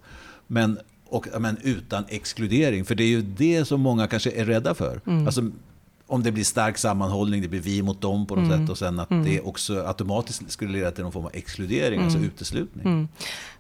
Men, 0.52 0.80
och, 1.06 1.28
men 1.40 1.58
utan 1.64 2.04
exkludering, 2.10 2.86
för 2.86 2.96
det 2.96 3.04
är 3.04 3.08
ju 3.08 3.22
det 3.22 3.66
som 3.66 3.82
många 3.82 4.08
kanske 4.08 4.32
är 4.32 4.46
rädda 4.46 4.74
för. 4.74 5.02
Mm. 5.08 5.26
Alltså, 5.26 5.52
om 6.12 6.24
det 6.24 6.32
blir 6.32 6.44
stark 6.44 6.78
sammanhållning, 6.78 7.42
det 7.42 7.48
blir 7.48 7.60
vi 7.60 7.82
mot 7.82 8.02
dem 8.02 8.26
på 8.26 8.36
något 8.36 8.46
mm. 8.46 8.60
sätt 8.60 8.70
och 8.70 8.78
sen 8.78 9.00
att 9.00 9.12
mm. 9.12 9.26
det 9.26 9.42
också 9.42 9.84
automatiskt 9.86 10.52
skulle 10.52 10.72
leda 10.72 10.92
till 10.92 11.04
någon 11.04 11.14
form 11.14 11.26
av 11.26 11.32
exkludering, 11.34 12.00
alltså 12.00 12.18
mm. 12.18 12.30
alltså 12.30 12.36
uteslutning. 12.36 12.86
Mm. 12.86 13.08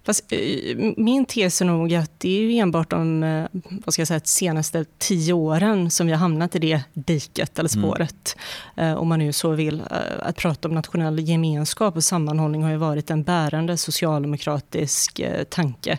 Fast, 0.04 0.32
eh, 0.32 0.94
min 0.98 1.26
tes 1.26 1.62
är 1.62 1.66
nog 1.66 1.94
att 1.94 2.12
det 2.18 2.30
är 2.30 2.62
enbart 2.62 2.90
de 2.90 3.24
eh, 3.24 3.46
vad 3.86 3.94
ska 3.94 4.02
jag 4.02 4.08
säga, 4.08 4.22
senaste 4.24 4.86
tio 4.98 5.34
åren 5.34 5.92
som 5.92 6.08
vi 6.08 6.14
har 6.14 6.20
hamnat 6.20 6.56
i 6.56 6.60
det 6.60 6.82
diket 6.94 7.60
eller 7.60 7.76
mm. 7.76 7.90
spåret. 7.90 8.38
Mm. 8.76 8.98
Om 8.98 9.08
man 9.08 9.20
nu 9.20 9.34
så 9.34 9.52
vill. 9.52 9.84
Att 10.20 10.36
prata 10.36 10.68
om 10.68 10.74
nationell 10.74 11.20
gemenskap 11.20 11.96
och 11.96 12.04
sammanhållning 12.04 12.64
har 12.64 12.72
ju 12.72 12.78
varit 12.78 13.10
en 13.10 13.24
bärande 13.24 13.78
socialdemokratisk 13.78 15.22
tanke. 15.50 15.98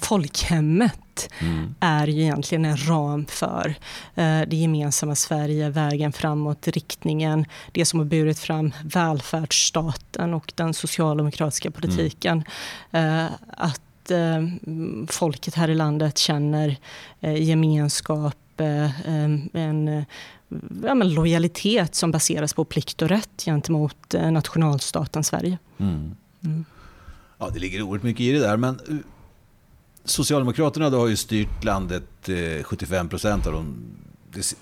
Folkhemmet 0.00 1.09
mm. 1.38 1.74
är 1.80 2.06
ju 2.06 2.22
egentligen 2.22 2.64
en 2.64 2.88
ram 2.88 3.26
för 3.26 3.74
det 4.46 4.56
gemensamma 4.56 5.14
Sverige, 5.14 5.70
vägen 5.70 6.12
framåt, 6.12 6.68
riktningen, 6.68 7.44
det 7.72 7.84
som 7.84 7.98
har 7.98 8.06
burit 8.06 8.38
fram 8.38 8.72
välfärdsstaten 8.84 10.34
och 10.34 10.52
den 10.56 10.74
socialdemokratiska 10.74 11.70
politiken. 11.70 12.44
Mm 12.90 13.30
att 14.10 14.10
eh, 14.10 14.46
folket 15.08 15.54
här 15.54 15.70
i 15.70 15.74
landet 15.74 16.18
känner 16.18 16.76
eh, 17.20 17.42
gemenskap, 17.42 18.36
eh, 18.56 19.06
en 19.54 20.04
ja, 20.82 20.94
lojalitet 20.94 21.94
som 21.94 22.10
baseras 22.10 22.54
på 22.54 22.64
plikt 22.64 23.02
och 23.02 23.08
rätt 23.08 23.42
gentemot 23.44 24.14
nationalstaten 24.30 25.24
Sverige. 25.24 25.58
Mm. 25.78 26.16
Mm. 26.44 26.64
Ja, 27.38 27.50
det 27.54 27.58
ligger 27.58 27.82
oerhört 27.82 28.02
mycket 28.02 28.20
i 28.20 28.32
det 28.32 28.38
där, 28.38 28.56
men 28.56 28.80
eh, 28.88 28.96
Socialdemokraterna 30.04 30.90
då 30.90 30.98
har 30.98 31.08
ju 31.08 31.16
styrt 31.16 31.64
landet 31.64 32.04
75 32.62 33.06
eh, 33.06 33.10
procent 33.10 33.46
av 33.46 33.52
de, 33.52 33.74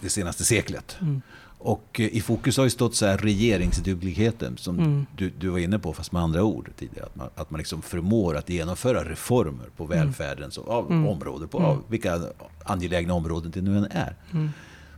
det, 0.01 0.11
senaste 0.11 0.45
seklet. 0.45 0.97
Mm. 1.01 1.23
Och 1.59 2.01
eh, 2.01 2.07
i 2.07 2.21
fokus 2.21 2.57
har 2.57 2.65
ju 2.65 2.71
stått 2.71 2.95
så 2.95 3.07
här 3.07 3.19
regeringsdugligheten 3.19 4.57
som 4.57 4.79
mm. 4.79 5.07
du, 5.17 5.31
du, 5.39 5.49
var 5.49 5.59
inne 5.59 5.79
på, 5.79 5.93
fast 5.93 6.13
med 6.13 6.23
andra 6.23 6.43
ord 6.45 6.71
tidigare. 6.77 7.07
Att 7.07 7.17
man, 7.17 7.29
att 7.35 7.51
man 7.51 7.59
liksom 7.59 7.83
förmår 7.83 8.37
att 8.37 8.49
genomföra 8.49 9.05
reformer 9.05 9.67
på 9.77 9.85
mm. 9.85 9.99
välfärdens 9.99 10.59
av 10.59 10.91
mm. 10.91 11.09
områden, 11.09 11.49
på 11.49 11.59
av 11.59 11.73
mm. 11.73 11.85
vilka 11.89 12.21
angelägna 12.65 13.15
områden 13.15 13.51
det 13.55 13.61
nu 13.61 13.79
än 13.79 13.85
är. 13.85 14.17
Mm. 14.33 14.51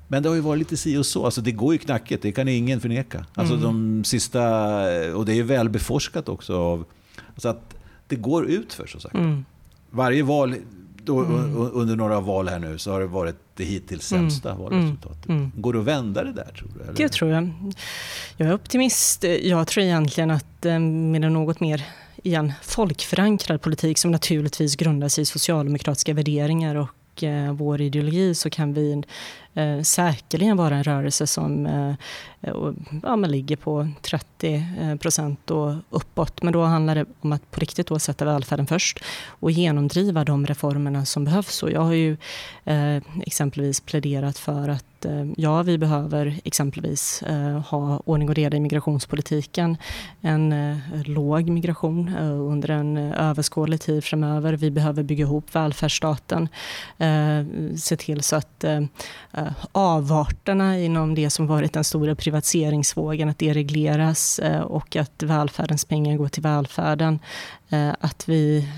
Men 0.08 0.22
det 0.22 0.28
har 0.28 0.36
ju 0.36 0.42
varit 0.42 0.58
lite 0.58 0.76
si 0.76 0.96
och 0.96 1.06
så. 1.06 1.24
Alltså 1.24 1.40
det 1.40 1.52
går 1.52 1.72
ju 1.72 1.78
knackigt, 1.78 2.22
det 2.22 2.32
kan 2.32 2.48
ingen 2.48 2.80
förneka. 2.80 3.26
Alltså 3.34 3.56
de 3.56 4.04
sista, 4.04 4.42
och 5.14 5.24
det 5.24 5.32
är 5.32 5.36
ju 5.36 5.42
väl 5.42 5.68
beforskat 5.68 6.28
också 6.28 6.56
av... 6.56 6.84
Alltså 7.34 7.48
att 7.48 7.76
det 8.06 8.16
går 8.16 8.46
ut 8.46 8.72
för 8.72 8.86
som 8.86 9.00
sagt. 9.00 9.14
Mm. 9.14 9.44
Varje 9.90 10.22
val, 10.22 10.54
då, 11.04 11.18
mm. 11.18 11.70
under 11.72 11.96
några 11.96 12.20
val 12.20 12.48
här 12.48 12.58
nu, 12.58 12.78
så 12.78 12.92
har 12.92 13.00
det 13.00 13.06
varit 13.06 13.36
det 13.54 13.64
hittills 13.64 14.12
mm. 14.12 14.30
sämsta 14.30 14.50
mm. 14.50 14.62
valresultatet. 14.62 15.28
Mm. 15.28 15.52
Går 15.56 15.72
det 15.72 15.78
att 15.78 15.84
vända 15.84 16.24
det 16.24 16.32
där 16.32 16.52
tror 16.58 16.68
du? 16.74 16.82
Eller? 16.82 16.94
Det 16.94 17.08
tror 17.08 17.30
jag. 17.30 17.52
Jag 18.36 18.48
är 18.48 18.54
optimist. 18.54 19.24
Jag 19.42 19.66
tror 19.66 19.84
egentligen 19.84 20.30
att 20.30 20.66
eh, 20.66 20.78
med 20.78 21.24
en 21.24 21.32
något 21.32 21.60
mer 21.60 21.84
igen, 22.22 22.52
folkförankrad 22.62 23.62
politik 23.62 23.98
som 23.98 24.10
naturligtvis 24.10 24.76
grundar 24.76 25.08
sig 25.08 25.22
i 25.22 25.24
socialdemokratiska 25.24 26.14
värderingar 26.14 26.74
och 26.74 27.22
eh, 27.22 27.52
vår 27.52 27.80
ideologi 27.80 28.34
så 28.34 28.50
kan 28.50 28.74
vi 28.74 29.02
eh, 29.54 29.82
säkerligen 29.82 30.56
vara 30.56 30.76
en 30.76 30.84
rörelse 30.84 31.26
som 31.26 31.66
eh, 31.66 31.94
ja, 33.02 33.16
man 33.16 33.30
ligger 33.30 33.56
på 33.56 33.88
30 34.02 34.64
eh, 34.80 34.96
procent 34.96 35.50
och 35.50 35.74
uppåt. 35.90 36.42
Men 36.42 36.52
då 36.52 36.62
handlar 36.62 36.94
det 36.94 37.06
om 37.20 37.32
att 37.32 37.50
på 37.50 37.60
riktigt 37.60 37.86
då 37.86 37.98
sätta 37.98 38.24
välfärden 38.24 38.66
först 38.66 39.00
och 39.26 39.50
genomdriva 39.50 40.24
de 40.24 40.46
reformerna 40.46 41.04
som 41.04 41.24
behövs. 41.24 41.62
Och 41.62 41.70
jag 41.70 41.80
har 41.80 41.92
ju 41.92 42.16
eh, 42.64 43.02
exempelvis 43.26 43.80
pläderat 43.80 44.38
för 44.38 44.68
att 44.68 45.04
eh, 45.04 45.26
ja, 45.36 45.62
vi 45.62 45.78
behöver 45.78 46.40
exempelvis 46.44 47.22
eh, 47.22 47.60
ha 47.60 48.02
ordning 48.04 48.28
och 48.28 48.34
reda 48.34 48.56
i 48.56 48.60
migrationspolitiken. 48.60 49.76
En 50.20 50.52
eh, 50.52 50.76
låg 51.04 51.48
migration 51.48 52.16
under 52.18 52.70
en 52.70 52.96
överskådlig 52.96 53.80
tid 53.80 54.04
framöver. 54.04 54.52
Vi 54.52 54.70
behöver 54.70 55.02
bygga 55.02 55.22
ihop 55.24 55.54
välfärdsstaten. 55.54 56.48
Se 57.76 57.96
till 57.96 58.22
så 58.22 58.36
att 58.36 58.64
Eh, 59.40 59.52
avarterna 59.72 60.78
inom 60.78 61.14
det 61.14 61.30
som 61.30 61.46
varit 61.46 61.72
den 61.72 61.84
stora 61.84 62.14
privatiseringsvågen, 62.14 63.28
att 63.28 63.38
det 63.38 63.52
regleras 63.52 64.38
eh, 64.38 64.60
och 64.60 64.96
att 64.96 65.22
välfärdens 65.22 65.84
pengar 65.84 66.16
går 66.16 66.28
till 66.28 66.42
välfärden. 66.42 67.18
Eh, 67.68 67.90
att 68.00 68.28
vi 68.28 68.68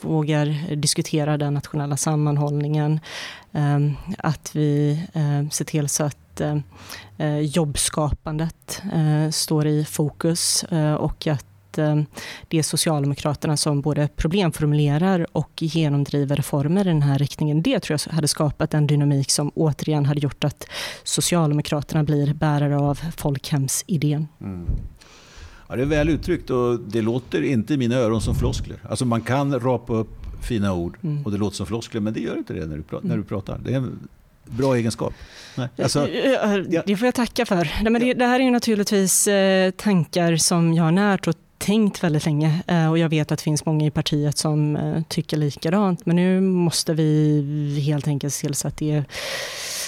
vågar 0.00 0.76
diskutera 0.76 1.36
den 1.36 1.54
nationella 1.54 1.96
sammanhållningen. 1.96 3.00
Att 4.18 4.56
vi 4.56 5.06
ser 5.50 5.64
till 5.64 5.88
så 5.88 6.04
att 6.04 6.40
jobbskapandet 7.40 8.82
står 9.30 9.66
i 9.66 9.84
fokus 9.84 10.64
och 10.98 11.26
att 11.26 11.49
det 12.48 12.58
är 12.58 12.62
Socialdemokraterna 12.62 13.56
som 13.56 13.80
både 13.80 14.08
problemformulerar 14.16 15.26
och 15.32 15.50
genomdriver 15.56 16.36
reformer 16.36 16.80
i 16.80 16.88
den 16.88 17.02
här 17.02 17.18
riktningen. 17.18 17.62
Det 17.62 17.80
tror 17.80 17.98
jag 18.06 18.12
hade 18.12 18.28
skapat 18.28 18.74
en 18.74 18.86
dynamik 18.86 19.30
som 19.30 19.50
återigen 19.54 20.06
hade 20.06 20.20
gjort 20.20 20.44
att 20.44 20.66
Socialdemokraterna 21.04 22.04
blir 22.04 22.34
bärare 22.34 22.78
av 22.78 22.98
folkhemsidén. 23.16 24.28
Mm. 24.40 24.66
Ja, 25.68 25.76
det 25.76 25.82
är 25.82 25.86
väl 25.86 26.08
uttryckt 26.08 26.50
och 26.50 26.80
det 26.80 27.02
låter 27.02 27.42
inte 27.42 27.74
i 27.74 27.76
mina 27.76 27.94
öron 27.94 28.20
som 28.20 28.34
floskler. 28.34 28.78
Alltså 28.88 29.04
man 29.04 29.20
kan 29.20 29.60
rapa 29.60 29.92
upp 29.92 30.20
fina 30.42 30.74
ord 30.74 30.96
mm. 31.02 31.24
och 31.24 31.30
det 31.30 31.38
låter 31.38 31.56
som 31.56 31.66
floskler, 31.66 32.00
men 32.00 32.12
det 32.12 32.20
gör 32.20 32.36
inte 32.38 32.52
det 32.52 32.66
när 32.66 32.76
du, 32.76 32.82
pratar. 32.82 33.08
När 33.08 33.16
du 33.16 33.22
pratar. 33.22 33.58
Det 33.64 33.72
är 33.72 33.76
en 33.76 34.08
bra 34.44 34.76
egenskap. 34.76 35.14
Nej, 35.56 35.68
alltså, 35.82 36.08
ja. 36.68 36.82
Det 36.86 36.96
får 36.96 37.06
jag 37.06 37.14
tacka 37.14 37.46
för. 37.46 37.70
Nej, 37.82 37.92
men 37.92 38.00
det, 38.00 38.14
det 38.14 38.26
här 38.26 38.40
är 38.40 38.50
naturligtvis 38.50 39.26
eh, 39.26 39.70
tankar 39.70 40.36
som 40.36 40.74
jag 40.74 40.84
har 40.84 40.92
närt 40.92 41.28
och 41.28 41.34
tänkt 41.60 42.04
väldigt 42.04 42.24
länge 42.24 42.62
eh, 42.66 42.90
och 42.90 42.98
jag 42.98 43.08
vet 43.08 43.32
att 43.32 43.38
det 43.38 43.42
finns 43.42 43.66
många 43.66 43.86
i 43.86 43.90
partiet 43.90 44.38
som 44.38 44.76
eh, 44.76 45.02
tycker 45.08 45.36
likadant. 45.36 46.06
Men 46.06 46.16
nu 46.16 46.40
måste 46.40 46.94
vi 46.94 47.80
helt 47.86 48.08
enkelt 48.08 48.34
se 48.34 48.46
till 48.46 48.54
så 48.54 48.68
att 48.68 48.76
det 48.76 49.04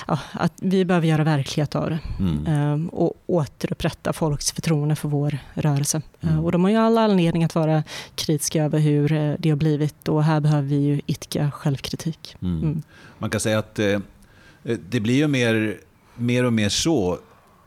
ja, 0.06 0.18
att 0.32 0.52
vi 0.56 0.84
behöver 0.84 1.06
göra 1.06 1.24
verklighet 1.24 1.74
av 1.74 1.90
det 1.90 1.98
mm. 2.18 2.46
Ehm, 2.46 2.88
och 2.88 3.22
återupprätta 3.26 4.12
folks 4.12 4.52
förtroende 4.52 4.96
för 4.96 5.08
vår 5.08 5.38
rörelse. 5.54 6.02
Mm. 6.20 6.44
Och 6.44 6.52
de 6.52 6.64
har 6.64 6.70
ju 6.70 6.76
alla 6.76 7.00
anledning 7.00 7.44
att 7.44 7.54
vara 7.54 7.82
kritiska 8.14 8.64
över 8.64 8.78
hur 8.78 9.12
eh, 9.12 9.34
det 9.38 9.50
har 9.50 9.56
blivit 9.56 10.08
och 10.08 10.24
här 10.24 10.40
behöver 10.40 10.68
vi 10.68 10.76
ju 10.76 11.00
idka 11.06 11.50
självkritik. 11.50 12.36
Mm. 12.42 12.62
mm. 12.62 12.82
Man 13.18 13.30
kan 13.30 13.40
säga 13.40 13.58
att 13.58 13.78
eh, 13.78 14.00
det 14.62 15.00
blir 15.00 15.14
ju 15.14 15.28
mer, 15.28 15.78
mer 16.14 16.44
och 16.44 16.52
mer 16.52 16.68
så 16.68 17.18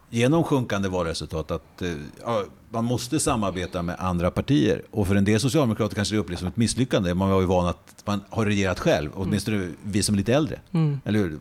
genom 0.10 0.44
sjunkande 0.44 0.90
valresultat 0.90 1.52
att 1.52 1.82
eh, 1.82 1.92
ja, 2.22 2.44
man 2.76 2.86
måste 2.86 3.20
samarbeta 3.20 3.82
med 3.82 3.96
andra 4.00 4.32
partier. 4.32 4.82
Och 4.92 5.08
för 5.08 5.16
en 5.16 5.26
del 5.26 5.40
socialdemokrater 5.40 5.96
kanske 5.96 6.16
det 6.16 6.20
upplevs 6.20 6.40
som 6.40 6.48
ett 6.48 6.58
misslyckande. 6.58 7.14
Man 7.14 7.30
var 7.30 7.42
ju 7.42 7.48
van 7.48 7.68
att 7.68 8.04
man 8.06 8.22
har 8.30 8.46
regerat 8.46 8.80
själv, 8.80 9.12
åtminstone 9.14 9.58
mm. 9.58 9.76
vi 9.84 10.04
som 10.04 10.16
är 10.16 10.18
lite 10.18 10.34
äldre. 10.34 10.60
Mm. 10.72 11.02
Eller 11.06 11.20
hur? 11.20 11.40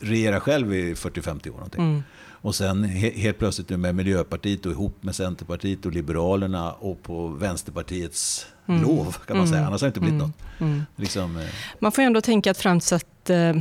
regera 0.00 0.40
själv 0.40 0.74
i 0.74 0.94
40-50 0.94 1.48
år. 1.48 1.52
Någonting. 1.52 1.84
Mm. 1.84 2.02
Och 2.40 2.54
sen 2.54 2.84
helt 2.84 3.38
plötsligt 3.38 3.68
nu 3.68 3.76
med 3.76 3.94
Miljöpartiet 3.94 4.66
och 4.66 4.72
ihop 4.72 5.02
med 5.02 5.14
Centerpartiet 5.14 5.86
och 5.86 5.92
Liberalerna 5.92 6.72
och 6.72 7.02
på 7.02 7.28
Vänsterpartiets 7.28 8.46
mm. 8.68 8.82
lov 8.82 9.16
kan 9.26 9.36
man 9.36 9.46
säga. 9.46 9.58
Mm. 9.58 9.68
Annars 9.68 9.80
har 9.80 9.86
det 9.86 9.90
inte 9.90 10.00
blivit 10.00 10.20
mm. 10.20 10.26
något. 10.26 10.60
Mm. 10.60 10.86
Liksom, 10.96 11.36
eh. 11.36 11.46
Man 11.78 11.92
får 11.92 12.02
ändå 12.02 12.20
tänka 12.20 12.50
att 12.50 12.58
fram 12.58 12.80
till, 12.80 12.94
att, 12.94 13.30
eh, 13.30 13.54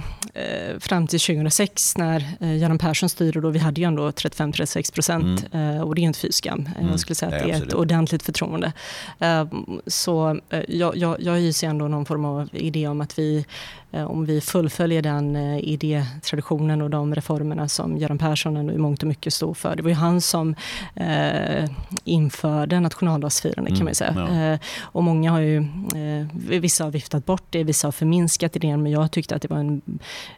fram 0.79 1.07
till 1.07 1.19
2006 1.19 1.97
när 1.97 2.25
eh, 2.39 2.57
Göran 2.57 2.77
Persson 2.77 3.09
styrde, 3.09 3.41
då, 3.41 3.49
vi 3.49 3.59
hade 3.59 3.81
ju 3.81 3.87
ändå 3.87 4.09
35-36 4.09 4.93
procent 4.93 5.45
mm. 5.51 5.77
eh, 5.77 5.81
och 5.81 5.95
det 5.95 6.01
är 6.01 6.03
inte 6.03 6.19
fy 6.19 6.31
skam. 6.31 6.69
Mm. 6.77 6.89
Jag 6.91 6.99
skulle 6.99 7.15
säga 7.15 7.35
att 7.35 7.43
det 7.43 7.49
är 7.49 7.53
absolut. 7.53 7.73
ett 7.73 7.79
ordentligt 7.79 8.23
förtroende. 8.23 8.73
Eh, 9.19 9.45
så 9.87 10.39
eh, 10.49 10.63
jag, 10.67 10.97
jag, 10.97 11.21
jag 11.21 11.33
hyser 11.33 11.67
ändå 11.67 11.87
någon 11.87 12.05
form 12.05 12.25
av 12.25 12.49
idé 12.51 12.87
om 12.87 13.01
att 13.01 13.19
vi 13.19 13.45
om 13.91 14.25
vi 14.25 14.41
fullföljer 14.41 15.01
den 15.01 15.35
idétraditionen 15.59 16.81
och 16.81 16.89
de 16.89 17.15
reformerna 17.15 17.67
som 17.67 17.97
Göran 17.97 18.17
Persson 18.17 18.57
ändå 18.57 18.73
i 18.73 18.77
mångt 18.77 19.01
och 19.01 19.07
mycket 19.07 19.33
stod 19.33 19.57
för. 19.57 19.75
Det 19.75 19.83
var 19.83 19.89
ju 19.89 19.95
han 19.95 20.21
som 20.21 20.55
eh, 20.95 21.69
införde 22.03 22.79
nationaldagsfirande 22.79 23.75
kan 23.75 23.85
man 23.85 23.95
säga. 23.95 24.13
Ja. 24.15 24.53
Eh, 24.53 24.59
och 24.97 25.03
många 25.03 25.31
har 25.31 25.39
ju, 25.39 25.57
eh, 25.95 26.27
vissa 26.59 26.83
har 26.83 26.91
viftat 26.91 27.25
bort 27.25 27.43
det, 27.49 27.63
vissa 27.63 27.87
har 27.87 27.91
förminskat 27.91 28.55
idén, 28.55 28.83
men 28.83 28.91
jag 28.91 29.11
tyckte 29.11 29.35
att 29.35 29.41
det 29.41 29.47
var 29.47 29.57
en, 29.57 29.81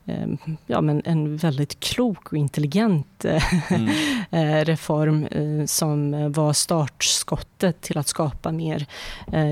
eh, 0.06 0.28
ja, 0.68 0.82
men 0.82 1.02
en 1.06 1.38
väldigt 1.38 1.80
klok 1.80 2.32
och 2.32 2.38
intelligent 2.38 3.26
eh, 3.26 3.72
mm. 3.72 3.90
Eh, 4.32 4.66
reform 4.66 5.26
eh, 5.26 5.66
som 5.66 6.32
var 6.32 6.54
startskottet 6.54 7.82
till 7.82 7.98
att 7.98 8.08
skapa 8.08 8.52
mer 8.52 8.86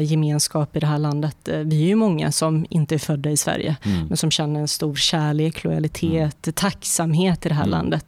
gemenskap 0.01 0.75
i 0.75 0.79
det 0.79 0.87
här 0.87 0.97
landet. 0.97 1.37
Vi 1.43 1.83
är 1.83 1.87
ju 1.87 1.95
många 1.95 2.31
som 2.31 2.65
inte 2.69 2.95
är 2.95 2.99
födda 2.99 3.29
i 3.31 3.37
Sverige, 3.37 3.75
mm. 3.83 4.07
men 4.07 4.17
som 4.17 4.31
känner 4.31 4.59
en 4.59 4.67
stor 4.67 4.95
kärlek, 4.95 5.63
lojalitet, 5.63 6.47
mm. 6.47 6.53
tacksamhet 6.53 7.45
i 7.45 7.49
det 7.49 7.55
här 7.55 7.63
mm. 7.63 7.71
landet 7.71 8.05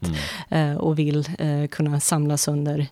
mm. 0.49 0.77
och 0.77 0.99
vill 0.99 1.25
kunna 1.71 1.99
samlas 1.99 2.47
under 2.47 2.87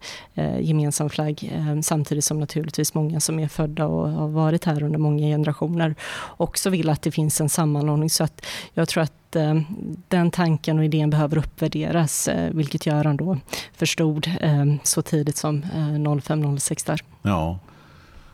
gemensam 0.59 1.09
flagg. 1.09 1.53
Samtidigt 1.83 2.23
som 2.23 2.39
naturligtvis 2.39 2.93
många 2.93 3.19
som 3.19 3.39
är 3.39 3.47
födda 3.47 3.87
och 3.97 4.09
har 4.09 4.27
varit 4.27 4.65
här 4.65 4.83
under 4.83 4.99
många 4.99 5.21
generationer 5.21 5.95
också 6.37 6.69
vill 6.69 6.89
att 6.89 7.01
det 7.01 7.11
finns 7.11 7.41
en 7.41 7.49
sammanhållning. 7.49 8.09
Så 8.09 8.23
att 8.23 8.45
jag 8.73 8.87
tror 8.87 9.03
att 9.03 9.35
eh, 9.35 9.61
den 10.07 10.31
tanken 10.31 10.79
och 10.79 10.85
idén 10.85 11.09
behöver 11.09 11.37
uppvärderas, 11.37 12.27
eh, 12.27 12.53
vilket 12.53 12.85
Göran 12.85 13.17
då 13.17 13.37
förstod 13.73 14.27
eh, 14.41 14.65
så 14.83 15.01
tidigt 15.01 15.37
som 15.37 15.63
05-06 15.63 16.85
där. 16.85 17.01
Ja, 17.21 17.59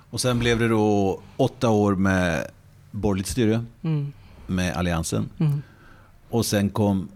och 0.09 0.21
sen 0.21 0.39
blev 0.39 0.59
det 0.59 0.67
då 0.67 1.19
åtta 1.37 1.69
år 1.69 1.95
med 1.95 2.47
borgerligt 2.91 3.27
styre 3.27 3.65
mm. 3.81 4.13
med 4.47 4.73
Alliansen. 4.73 5.29
Mm. 5.39 5.61
Och 6.29 6.45
sen 6.45 6.69
kom 6.69 7.09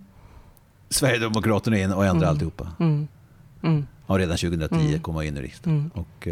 Sverigedemokraterna 0.90 1.78
in 1.78 1.94
och 1.94 2.06
ändrade 2.06 2.18
mm. 2.18 2.30
alltihopa. 2.30 2.68
Mm. 2.80 3.08
Mm. 3.64 3.88
Ja, 4.08 4.18
redan 4.18 4.38
2010 4.38 4.76
mm. 4.76 5.00
kom 5.00 5.16
man 5.16 5.26
in 5.26 5.38
i 5.38 5.42
riksdagen. 5.42 5.80
Mm. 5.80 5.92
Och, 5.94 6.28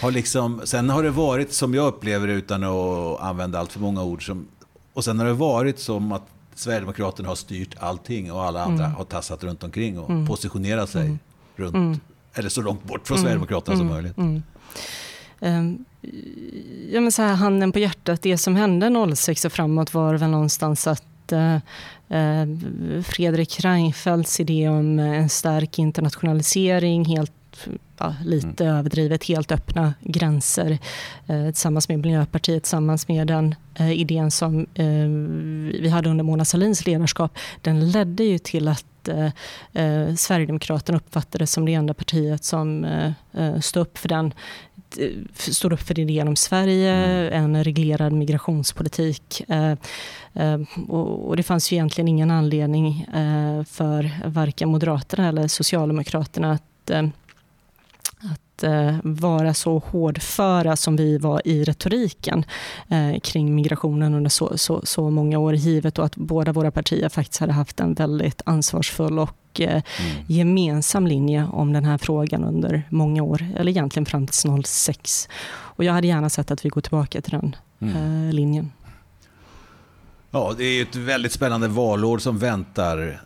har 0.00 0.10
liksom, 0.10 0.60
sen 0.64 0.90
har 0.90 1.02
det 1.02 1.10
varit, 1.10 1.52
som 1.52 1.74
jag 1.74 1.86
upplever 1.86 2.28
utan 2.28 2.64
att 2.64 3.20
använda 3.20 3.58
allt 3.58 3.72
för 3.72 3.80
många 3.80 4.02
ord, 4.02 4.26
som, 4.26 4.46
och 4.92 5.04
sen 5.04 5.18
har 5.18 5.26
det 5.26 5.32
varit 5.32 5.78
som 5.78 6.12
att 6.12 6.26
Sverigedemokraterna 6.54 7.28
har 7.28 7.36
styrt 7.36 7.74
allting 7.78 8.32
och 8.32 8.44
alla 8.44 8.64
andra 8.64 8.84
mm. 8.84 8.96
har 8.96 9.04
tassat 9.04 9.44
runt 9.44 9.64
omkring 9.64 9.98
och 9.98 10.10
mm. 10.10 10.26
positionerat 10.26 10.90
sig 10.90 11.06
mm. 11.06 11.18
runt, 11.56 11.74
mm. 11.74 12.00
eller 12.34 12.48
så 12.48 12.62
långt 12.62 12.84
bort 12.84 13.06
från. 13.06 13.18
Sverigedemokraterna 13.18 13.76
som 13.76 13.90
mm. 13.90 13.94
möjligt. 13.94 14.44
Um, 15.40 15.84
ja, 16.92 17.00
men 17.00 17.12
så 17.12 17.22
här, 17.22 17.34
handen 17.34 17.72
på 17.72 17.78
hjärtat, 17.78 18.22
det 18.22 18.38
som 18.38 18.56
hände 18.56 19.16
06 19.16 19.44
och 19.44 19.52
framåt 19.52 19.94
var 19.94 20.14
väl 20.14 20.30
någonstans 20.30 20.86
att 20.86 21.32
uh, 21.32 21.56
uh, 22.18 23.02
Fredrik 23.02 23.60
Reinfeldts 23.60 24.40
idé 24.40 24.68
om 24.68 24.98
en 24.98 25.28
stark 25.28 25.78
internationalisering 25.78 27.04
helt 27.04 27.32
ja, 27.98 28.14
lite 28.24 28.64
mm. 28.64 28.76
överdrivet, 28.76 29.24
helt 29.24 29.52
öppna 29.52 29.94
gränser 30.00 30.78
eh, 31.26 31.44
tillsammans 31.44 31.88
med 31.88 31.98
Miljöpartiet, 31.98 32.62
tillsammans 32.62 33.08
med 33.08 33.26
den 33.26 33.54
eh, 33.74 33.92
idén 33.92 34.30
som 34.30 34.66
eh, 34.74 35.08
vi 35.82 35.88
hade 35.88 36.10
under 36.10 36.24
Mona 36.24 36.44
Sahlins 36.44 36.86
ledarskap. 36.86 37.38
Den 37.62 37.90
ledde 37.90 38.24
ju 38.24 38.38
till 38.38 38.68
att 38.68 39.08
eh, 39.08 39.30
eh 39.72 40.14
Sverigedemokraterna 40.14 40.98
uppfattades 40.98 41.52
som 41.52 41.64
det 41.64 41.74
enda 41.74 41.94
partiet 41.94 42.44
som 42.44 42.84
eh, 42.84 43.60
stod 43.60 43.80
upp 43.80 43.98
för 43.98 44.08
den 44.08 44.32
står 45.36 45.72
upp 45.72 45.80
för 45.80 45.98
idén 45.98 46.28
om 46.28 46.36
Sverige, 46.36 46.94
mm. 46.94 47.44
en 47.44 47.64
reglerad 47.64 48.12
migrationspolitik. 48.12 49.42
Och 50.88 51.36
det 51.36 51.42
fanns 51.42 51.72
ju 51.72 51.76
egentligen 51.76 52.08
ingen 52.08 52.30
anledning 52.30 53.06
för 53.68 54.28
varken 54.28 54.68
Moderaterna 54.68 55.28
eller 55.28 55.48
Socialdemokraterna 55.48 56.52
att 56.52 56.90
att 58.64 59.00
vara 59.02 59.54
så 59.54 59.78
hårdföra 59.78 60.76
som 60.76 60.96
vi 60.96 61.18
var 61.18 61.42
i 61.44 61.64
retoriken 61.64 62.44
kring 63.22 63.54
migrationen 63.54 64.14
under 64.14 64.30
så, 64.30 64.58
så, 64.58 64.80
så 64.84 65.10
många 65.10 65.38
år, 65.38 65.54
givet 65.54 65.98
och 65.98 66.04
att 66.04 66.16
båda 66.16 66.52
våra 66.52 66.70
partier 66.70 67.08
faktiskt 67.08 67.40
hade 67.40 67.52
haft 67.52 67.80
en 67.80 67.94
väldigt 67.94 68.42
ansvarsfull 68.46 69.18
och 69.18 69.60
mm. 69.60 69.82
gemensam 70.26 71.06
linje 71.06 71.48
om 71.52 71.72
den 71.72 71.84
här 71.84 71.98
frågan 71.98 72.44
under 72.44 72.82
många 72.90 73.22
år, 73.22 73.46
eller 73.56 73.70
egentligen 73.70 74.06
fram 74.06 74.26
till 74.26 74.62
06. 74.64 75.28
Och 75.50 75.84
jag 75.84 75.92
hade 75.92 76.06
gärna 76.06 76.30
sett 76.30 76.50
att 76.50 76.64
vi 76.64 76.68
går 76.68 76.80
tillbaka 76.80 77.20
till 77.20 77.32
den 77.32 77.56
mm. 77.80 78.26
eh, 78.26 78.32
linjen. 78.32 78.72
Ja, 80.30 80.54
det 80.58 80.64
är 80.64 80.82
ett 80.82 80.96
väldigt 80.96 81.32
spännande 81.32 81.68
valår 81.68 82.18
som 82.18 82.38
väntar. 82.38 83.22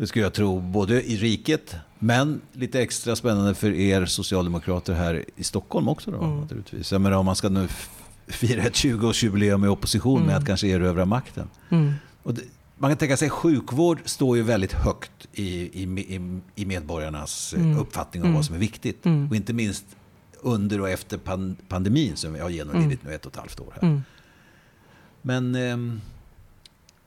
Det 0.00 0.06
skulle 0.06 0.24
jag 0.24 0.32
tro, 0.32 0.60
både 0.60 1.02
i 1.02 1.16
riket, 1.16 1.76
men 1.98 2.40
lite 2.52 2.82
extra 2.82 3.16
spännande 3.16 3.54
för 3.54 3.72
er 3.72 4.06
socialdemokrater 4.06 4.94
här 4.94 5.24
i 5.36 5.44
Stockholm 5.44 5.88
också. 5.88 6.10
Då, 6.10 6.22
mm. 6.22 6.40
naturligtvis. 6.40 6.92
Jag 6.92 7.00
menar, 7.00 7.16
om 7.16 7.26
man 7.26 7.36
ska 7.36 7.48
nu 7.48 7.68
fira 8.26 8.62
ett 8.62 8.74
20-årsjubileum 8.74 9.64
i 9.64 9.68
opposition 9.68 10.16
mm. 10.16 10.26
med 10.26 10.36
att 10.36 10.46
kanske 10.46 10.66
erövra 10.66 11.04
makten. 11.04 11.48
Mm. 11.70 11.92
Och 12.22 12.34
det, 12.34 12.42
man 12.78 12.90
kan 12.90 12.98
tänka 12.98 13.16
sig 13.16 13.30
sjukvård 13.30 13.98
står 14.04 14.36
ju 14.36 14.42
väldigt 14.42 14.72
högt 14.72 15.28
i, 15.32 15.82
i, 15.82 16.20
i 16.54 16.64
medborgarnas 16.64 17.54
mm. 17.54 17.78
uppfattning 17.78 18.22
om 18.22 18.26
mm. 18.26 18.36
vad 18.36 18.44
som 18.44 18.54
är 18.54 18.58
viktigt. 18.58 19.06
Mm. 19.06 19.28
Och 19.28 19.36
inte 19.36 19.52
minst 19.52 19.84
under 20.40 20.80
och 20.80 20.90
efter 20.90 21.18
pandemin 21.68 22.16
som 22.16 22.32
vi 22.32 22.40
har 22.40 22.50
genomlidit 22.50 23.02
mm. 23.02 23.10
nu 23.10 23.14
ett 23.14 23.26
och 23.26 23.32
ett 23.32 23.38
halvt 23.38 23.60
år. 23.60 23.74
Här. 23.80 24.02
Men 25.22 25.54
ehm, 25.54 26.00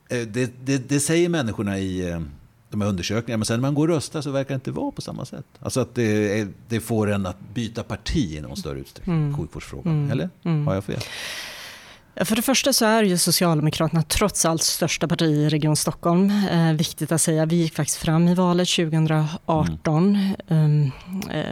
eh, 0.10 0.28
det, 0.28 0.54
det, 0.66 0.90
det, 0.90 1.00
säger 1.00 1.30
människorna 1.30 1.80
i 1.80 2.10
eh, 2.10 2.22
de 2.74 2.82
här 2.82 2.90
undersökningarna. 2.90 3.38
Men 3.38 3.46
sen 3.46 3.60
när 3.60 3.62
man 3.62 3.74
går 3.74 3.88
och 3.88 3.96
röstar 3.96 4.22
så 4.22 4.32
verkar 4.32 4.50
det 4.50 4.56
inte 4.56 4.72
vara 4.72 4.92
på 4.92 5.02
samma 5.02 5.26
sätt. 5.26 5.46
Alltså 5.60 5.80
att 5.80 5.96
det, 5.96 6.48
det 6.70 6.80
får 6.80 7.12
en 7.12 7.26
att 7.26 7.38
byta 7.54 7.84
parti 7.84 8.32
i 8.38 8.42
någon 8.42 8.58
större 8.58 8.80
utsträckning. 8.80 9.16
Mm. 9.16 9.38
Sjukvårdsfrågan. 9.38 10.12
Eller? 10.12 10.30
Har 10.66 10.74
jag 10.74 10.84
fel? 10.84 11.00
För 12.16 12.36
det 12.36 12.42
första 12.42 12.74
så 12.74 12.86
är 12.86 13.04
ju 13.04 13.18
Socialdemokraterna 13.18 14.04
trots 14.04 14.46
allt 14.46 14.64
största 14.64 15.08
parti 15.08 15.22
i 15.22 15.50
Region 15.50 15.76
Stockholm. 15.76 16.32
Eh, 16.52 16.74
viktigt 16.74 17.12
att 17.12 17.22
säga, 17.22 17.46
vi 17.46 17.56
gick 17.56 17.76
faktiskt 17.76 17.98
fram 17.98 18.28
i 18.28 18.34
valet 18.36 18.70
2018. 18.70 20.18
Mm. 20.48 20.92
Eh, 21.32 21.44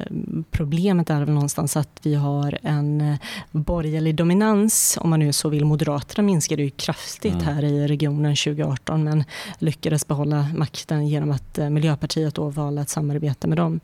problemet 0.51 1.10
är 1.10 1.20
väl 1.20 1.30
någonstans 1.34 1.77
att 1.77 2.00
vi 2.03 2.15
har 2.15 2.60
en 2.62 3.01
eh, 3.01 3.18
borgerlig 3.51 4.15
dominans. 4.15 4.98
Om 5.01 5.10
man 5.10 5.20
nu 5.20 5.34
så 5.34 5.50
vill, 5.50 5.65
Moderaterna 5.65 6.25
minskade 6.25 6.63
ju 6.63 6.70
kraftigt 6.70 7.34
mm. 7.34 7.46
här 7.46 7.63
i 7.63 7.88
regionen 7.88 8.36
2018 8.36 9.03
men 9.03 9.24
lyckades 9.60 10.08
behålla 10.08 10.48
makten 10.56 11.08
genom 11.08 11.32
att 11.32 11.58
eh, 11.58 11.70
Miljöpartiet 11.70 12.36
då 12.36 12.50
valde 12.50 12.82
att 12.82 12.89
samarbeta 12.89 13.48
med 13.48 13.58
dem. 13.58 13.80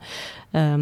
Eh, 0.52 0.78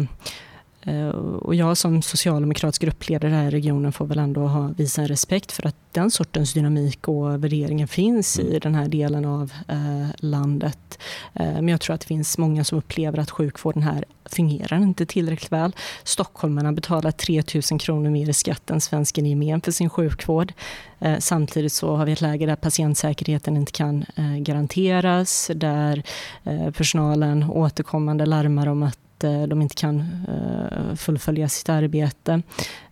och 1.41 1.55
jag 1.55 1.77
som 1.77 2.01
socialdemokratisk 2.01 2.81
gruppledare 2.81 3.31
här 3.31 3.47
i 3.47 3.49
regionen 3.49 3.91
får 3.93 4.05
väl 4.05 4.19
ändå 4.19 4.47
ha, 4.47 4.73
visa 4.77 5.01
en 5.01 5.07
respekt 5.07 5.51
för 5.51 5.67
att 5.67 5.75
den 5.91 6.11
sortens 6.11 6.53
dynamik 6.53 7.07
och 7.07 7.43
värderingar 7.43 7.87
finns 7.87 8.39
i 8.39 8.47
mm. 8.47 8.59
den 8.59 8.75
här 8.75 8.87
delen 8.87 9.25
av 9.25 9.51
eh, 9.67 10.07
landet. 10.17 10.99
Eh, 11.33 11.53
men 11.53 11.67
jag 11.67 11.81
tror 11.81 11.93
att 11.93 12.01
det 12.01 12.07
finns 12.07 12.37
många 12.37 12.63
som 12.63 12.77
upplever 12.77 13.19
att 13.19 13.31
sjukvården 13.31 13.83
här 13.83 14.05
fungerar 14.25 14.77
inte 14.77 15.05
tillräckligt 15.05 15.51
väl. 15.51 15.75
Stockholmarna 16.03 16.73
betalar 16.73 17.11
3 17.11 17.43
000 17.71 17.79
kronor 17.79 18.09
mer 18.09 18.29
i 18.29 18.33
skatt 18.33 18.69
än 18.69 18.81
svensken 18.81 19.25
i 19.25 19.29
gemen 19.29 19.61
för 19.61 19.71
sin 19.71 19.89
sjukvård. 19.89 20.53
Eh, 20.99 21.17
samtidigt 21.19 21.73
så 21.73 21.95
har 21.95 22.05
vi 22.05 22.11
ett 22.11 22.21
läge 22.21 22.45
där 22.45 22.55
patientsäkerheten 22.55 23.57
inte 23.57 23.71
kan 23.71 24.05
eh, 24.15 24.37
garanteras, 24.37 25.51
där 25.55 26.03
eh, 26.43 26.71
personalen 26.71 27.43
återkommande 27.43 28.25
larmar 28.25 28.67
om 28.67 28.83
att 28.83 28.99
Eh, 29.23 29.43
de 29.43 29.61
inte 29.61 29.75
kan 29.75 29.99
eh, 30.27 30.95
fullfölja 30.95 31.49
sitt 31.49 31.69
arbete. 31.69 32.41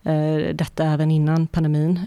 Eh, 0.02 0.54
detta 0.54 0.84
även 0.84 1.10
innan 1.10 1.46
pandemin. 1.46 2.00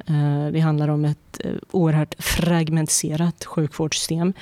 Det 0.54 0.60
handlar 0.60 0.88
om 0.88 1.06
ett 1.06 1.42
oerhört 1.72 2.16
fragmentiserat 2.20 3.46
sjukvårdssystem 3.46 4.34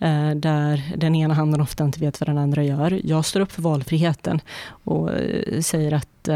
mm. 0.00 0.40
där 0.40 0.82
den 0.96 1.14
ena 1.14 1.34
handen 1.34 1.60
ofta 1.60 1.84
inte 1.84 2.00
vet 2.00 2.20
vad 2.20 2.28
den 2.28 2.38
andra 2.38 2.64
gör. 2.64 3.00
Jag 3.04 3.24
står 3.24 3.40
upp 3.40 3.52
för 3.52 3.62
valfriheten 3.62 4.40
och 4.66 5.10
säger 5.60 5.92
att 5.92 6.28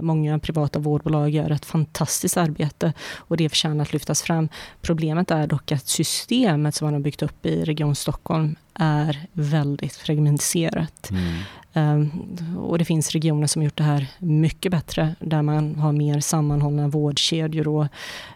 Många 0.00 0.38
privata 0.38 0.78
vårdbolag 0.78 1.30
gör 1.30 1.50
ett 1.50 1.64
fantastiskt 1.64 2.36
arbete 2.36 2.92
och 3.16 3.36
det 3.36 3.48
förtjänar 3.48 3.82
att 3.82 3.92
lyftas 3.92 4.22
fram. 4.22 4.48
Problemet 4.82 5.30
är 5.30 5.46
dock 5.46 5.72
att 5.72 5.88
systemet 5.88 6.74
som 6.74 6.86
man 6.86 6.94
har 6.94 7.00
byggt 7.00 7.22
upp 7.22 7.46
i 7.46 7.64
Region 7.64 7.94
Stockholm 7.94 8.56
är 8.74 9.26
väldigt 9.32 9.96
fragmentiserat. 9.96 11.10
Mm. 11.10 11.34
Ehm, 11.76 12.10
och 12.58 12.78
det 12.78 12.84
finns 12.84 13.10
regioner 13.10 13.46
som 13.46 13.62
gjort 13.62 13.76
det 13.76 13.84
här 13.84 14.06
mycket 14.18 14.72
bättre, 14.72 15.14
där 15.20 15.42
man 15.42 15.76
har 15.76 15.92
mer 15.92 16.20
sammanhållna 16.20 16.88
vårdkedjor. 16.88 17.68
Och, 17.68 17.86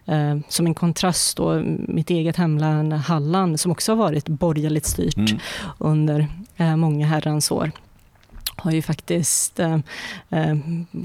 ehm, 0.07 0.42
som 0.48 0.66
en 0.66 0.74
kontrast 0.74 1.37
då, 1.37 1.62
mitt 1.88 2.11
eget 2.11 2.37
hemlän 2.37 2.92
Halland, 2.92 3.61
som 3.61 3.72
också 3.72 3.92
har 3.92 3.96
varit 3.96 4.29
borgerligt 4.29 4.87
styrt 4.87 5.16
mm. 5.16 5.38
under 5.79 6.29
eh, 6.57 6.76
många 6.76 7.07
herrans 7.07 7.50
år 7.50 7.70
har 8.61 8.73
ju 8.73 8.83
faktiskt 8.83 9.61
eh, 9.61 9.79
eh, 10.31 10.57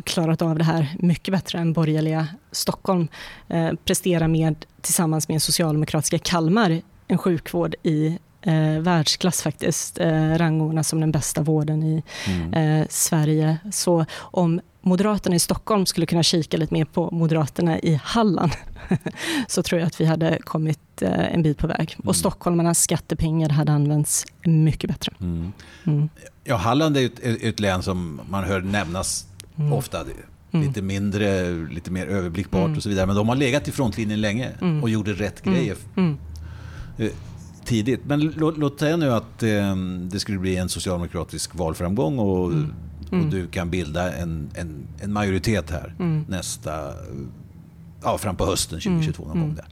klarat 0.04 0.42
av 0.42 0.58
det 0.58 0.64
här 0.64 0.96
mycket 1.00 1.32
bättre 1.32 1.60
än 1.60 1.74
borgerliga 1.74 2.28
Stockholm. 2.52 3.08
Eh, 3.48 3.70
presterar 3.86 4.28
med, 4.28 4.66
tillsammans 4.82 5.30
med 5.30 5.42
socialdemokratiska 5.42 6.20
Kalmar, 6.20 6.82
en 7.08 7.18
sjukvård 7.18 7.76
i 7.84 8.20
eh, 8.42 8.80
världsklass 8.80 9.42
faktiskt, 9.42 10.00
eh, 10.00 10.38
rangordnas 10.38 10.88
som 10.88 11.00
den 11.00 11.12
bästa 11.12 11.42
vården 11.42 11.84
i 11.84 12.04
mm. 12.28 12.54
eh, 12.54 12.88
Sverige. 12.90 13.58
Så 13.72 14.06
om 14.16 14.62
Moderaterna 14.86 15.36
i 15.36 15.40
Stockholm 15.40 15.86
skulle 15.86 16.06
kunna 16.06 16.24
kika 16.24 16.58
lite 16.58 16.74
mer 16.74 16.86
på 16.86 17.10
Moderaterna 17.12 17.80
i 17.80 18.00
Halland, 18.04 18.52
så 19.48 19.64
tror 19.64 19.80
jag 19.80 19.88
att 19.88 20.02
vi 20.02 20.06
hade 20.06 20.40
kommit 20.44 21.02
eh, 21.02 21.34
en 21.34 21.44
bit 21.44 21.58
på 21.58 21.68
väg. 21.68 21.96
Mm. 21.98 22.08
Och 22.08 22.16
stockholmarnas 22.16 22.82
skattepengar 22.82 23.50
hade 23.50 23.72
använts 23.72 24.26
mycket 24.44 24.90
bättre. 24.90 25.14
Mm. 25.20 25.52
Mm. 25.84 26.10
Ja, 26.44 26.56
Halland 26.56 26.98
är 26.98 27.06
ett, 27.06 27.20
ett, 27.44 27.60
län 27.60 27.84
som 27.84 28.22
man 28.30 28.44
hör 28.44 28.62
nämnas 28.62 29.28
mm. 29.58 29.74
ofta. 29.74 30.02
Mm. 30.02 30.68
Lite 30.68 30.82
mindre, 30.82 31.52
lite 31.52 31.92
mer 31.92 32.08
överblickbart 32.08 32.66
mm. 32.66 32.78
och 32.78 32.84
så 32.84 32.90
vidare. 32.90 33.06
Men 33.06 33.16
de 33.16 33.30
har 33.30 33.36
legat 33.36 33.68
i 33.68 33.72
frontlinjen 33.72 34.22
länge 34.22 34.50
och 34.82 34.90
gjorde 34.90 35.14
rätt 35.14 35.42
grejer 35.42 35.76
eh, 36.98 37.12
tidigt. 37.66 38.02
Men 38.06 38.20
låt, 38.22 38.58
låt 38.58 38.80
säga 38.80 38.98
nu 38.98 39.12
att 39.12 39.44
eh, 39.44 39.76
det 40.02 40.20
skulle 40.20 40.40
bli 40.40 40.56
en 40.58 40.70
socialdemokratisk 40.70 41.56
valframgång 41.56 42.20
och, 42.20 42.52
mm. 42.52 42.74
Mm. 43.16 43.26
och 43.26 43.34
du 43.34 43.48
kan 43.48 43.70
bilda 43.70 44.14
en, 44.14 44.50
en, 44.56 44.88
en 45.00 45.14
majoritet 45.14 45.70
här 45.70 45.96
mm. 46.00 46.26
nästa, 46.30 46.94
ja, 48.04 48.18
fram 48.18 48.36
på 48.36 48.46
hösten 48.46 48.80
2022 48.80 49.24
någon 49.24 49.32
mm. 49.32 49.48
gång 49.48 49.56
där. 49.56 49.66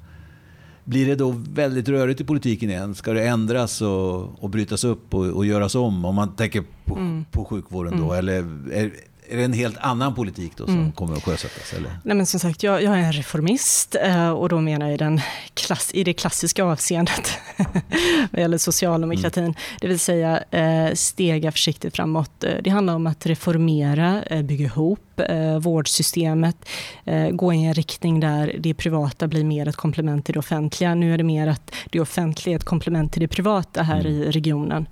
Blir 0.85 1.07
det 1.07 1.15
då 1.15 1.35
väldigt 1.53 1.89
rörigt 1.89 2.21
i 2.21 2.23
politiken 2.23 2.69
igen? 2.69 2.95
Ska 2.95 3.13
det 3.13 3.27
ändras 3.27 3.81
och, 3.81 4.43
och 4.43 4.49
brytas 4.49 4.83
upp 4.83 5.13
och, 5.13 5.25
och 5.25 5.45
göras 5.45 5.75
om? 5.75 6.05
Om 6.05 6.15
man 6.15 6.35
tänker 6.35 6.63
på, 6.85 6.95
mm. 6.95 7.25
på 7.31 7.45
sjukvården 7.45 7.97
då? 7.97 8.13
Mm. 8.13 8.19
Eller 8.19 8.37
är, 8.73 8.91
är 9.33 9.37
det 9.37 9.43
en 9.43 9.53
helt 9.53 9.77
annan 9.77 10.15
politik 10.15 10.51
då 10.57 10.65
som 10.65 10.75
mm. 10.75 10.91
kommer 10.91 11.17
att 11.17 11.23
sjösättas? 11.23 11.73
Eller? 11.73 11.99
Nej, 12.03 12.15
men 12.15 12.25
som 12.25 12.39
sagt, 12.39 12.63
jag, 12.63 12.83
jag 12.83 12.93
är 12.93 13.03
en 13.03 13.13
reformist 13.13 13.95
eh, 14.01 14.29
och 14.29 14.49
då 14.49 14.61
menar 14.61 14.85
jag 14.85 14.93
i, 14.93 14.97
den 14.97 15.21
klass, 15.53 15.91
i 15.93 16.03
det 16.03 16.13
klassiska 16.13 16.63
avseendet 16.63 17.37
vad 18.31 18.41
gäller 18.41 18.57
socialdemokratin. 18.57 19.43
Mm. 19.43 19.55
Det 19.81 19.87
vill 19.87 19.99
säga 19.99 20.43
eh, 20.51 20.93
stega 20.93 21.51
försiktigt 21.51 21.95
framåt. 21.95 22.43
Eh, 22.43 22.51
det 22.63 22.69
handlar 22.69 22.95
om 22.95 23.07
att 23.07 23.25
reformera, 23.25 24.23
bygga 24.43 24.65
ihop 24.65 25.12
eh, 25.19 25.59
vårdsystemet, 25.59 26.69
eh, 27.05 27.29
gå 27.29 27.53
i 27.53 27.65
en 27.65 27.73
riktning 27.73 28.19
där 28.19 28.55
det 28.59 28.73
privata 28.73 29.27
blir 29.27 29.43
mer 29.43 29.67
ett 29.67 29.75
komplement 29.75 30.25
till 30.25 30.33
det 30.33 30.39
offentliga. 30.39 30.95
Nu 30.95 31.13
är 31.13 31.17
det 31.17 31.23
mer 31.23 31.47
att 31.47 31.75
det 31.91 31.99
offentliga 31.99 32.55
är 32.55 32.59
ett 32.59 32.65
komplement 32.65 33.13
till 33.13 33.21
det 33.21 33.27
privata 33.27 33.83
här 33.83 33.99
mm. 33.99 34.11
i 34.11 34.31
regionen. 34.31 34.87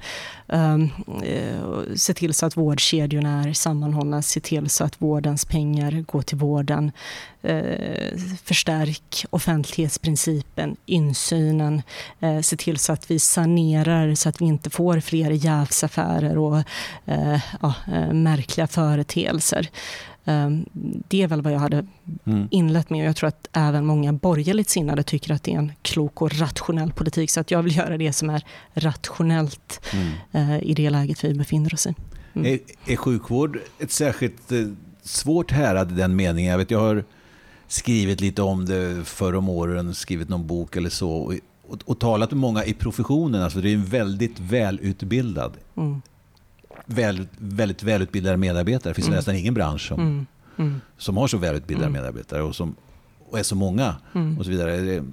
Um, 0.48 0.90
eh, 1.24 1.96
se 1.96 2.14
till 2.14 2.34
så 2.34 2.46
att 2.46 2.58
vårdkedjorna 2.58 3.44
är 3.44 3.54
sammanhållna, 3.54 4.22
se 4.22 4.40
till 4.40 4.70
så 4.70 4.84
att 4.84 5.02
vårdens 5.02 5.46
pengar 5.46 5.92
går 6.08 6.22
till 6.22 6.38
vården. 6.38 6.92
Eh, 7.44 8.18
förstärk 8.44 9.26
offentlighetsprincipen, 9.30 10.76
insynen, 10.86 11.82
eh, 12.20 12.40
se 12.42 12.58
till 12.58 12.78
så 12.78 12.94
att 12.94 13.12
vi 13.12 13.20
sanerar 13.20 14.16
så 14.16 14.30
att 14.30 14.42
vi 14.42 14.46
inte 14.46 14.70
får 14.70 15.00
fler 15.00 15.32
jävsaffärer 15.32 16.38
och 16.38 16.58
eh, 17.06 17.40
ja, 17.62 17.74
märkliga 18.14 18.68
företeelser. 18.68 19.70
Ehm, 20.26 20.66
det 21.08 21.22
är 21.22 21.28
väl 21.28 21.42
vad 21.42 21.54
jag 21.54 21.60
hade 21.60 21.86
mm. 22.26 22.48
inlett 22.52 22.90
med 22.90 23.08
jag 23.08 23.16
tror 23.16 23.28
att 23.28 23.48
även 23.54 23.86
många 23.86 24.14
borgerligt 24.14 24.70
sinnade 24.70 25.04
tycker 25.04 25.34
att 25.34 25.44
det 25.44 25.54
är 25.54 25.58
en 25.58 25.72
klok 25.82 26.22
och 26.22 26.40
rationell 26.40 26.92
politik. 26.92 27.32
Så 27.32 27.40
att 27.40 27.52
jag 27.52 27.64
vill 27.64 27.76
göra 27.78 27.98
det 27.98 28.14
som 28.14 28.30
är 28.30 28.44
rationellt 28.74 29.82
mm. 29.94 30.12
Eh, 30.32 30.64
i 30.64 30.74
det 30.74 30.90
läget 30.90 31.24
vi 31.24 31.34
befinner 31.34 31.74
oss 31.74 31.88
i. 31.88 31.96
Mm. 32.34 32.54
Är, 32.54 32.60
är 32.94 32.96
sjukvård 32.96 33.60
ett 33.80 33.92
särskilt 33.92 34.52
eh, 34.52 34.68
svårt 35.04 35.52
härad 35.52 35.92
i 35.92 35.96
den 35.96 36.16
meningen? 36.16 36.52
Jag, 36.52 36.58
vet, 36.58 36.72
jag 36.72 36.80
har 36.80 37.04
skrivit 37.68 38.22
lite 38.22 38.42
om 38.42 38.66
det 38.66 39.06
förr 39.06 39.36
om 39.36 39.50
åren, 39.50 39.96
skrivit 39.96 40.30
någon 40.30 40.48
bok 40.48 40.76
eller 40.76 40.90
så. 40.90 41.12
Och, 41.12 41.34
och, 41.68 41.80
och 41.86 42.00
talat 42.00 42.32
med 42.32 42.40
många 42.40 42.66
i 42.66 42.74
professionen. 42.74 43.42
Alltså 43.42 43.62
det 43.62 43.70
är 43.70 43.74
en 43.74 43.86
väldigt 43.86 44.40
välutbildad 44.40 45.58
mm 45.78 46.02
väl, 46.86 47.28
väldigt 47.38 47.84
välutbildade 47.84 48.38
medarbetare. 48.38 48.92
Det 48.92 48.96
finns 48.96 49.08
mm. 49.08 49.16
nästan 49.16 49.36
ingen 49.36 49.54
bransch 49.54 49.88
som, 49.88 50.00
mm. 50.00 50.26
Mm. 50.58 50.82
som 50.98 51.18
har 51.18 51.28
så 51.28 51.38
välutbildade 51.38 51.88
mm. 51.88 52.02
medarbetare 52.02 52.42
och, 52.42 52.56
som, 52.56 52.76
och 53.30 53.40
är 53.40 53.44
så 53.44 53.56
många. 53.56 53.96
Mm. 54.14 54.38
och 54.38 54.46
så 54.46 54.52
vidare. 54.52 55.04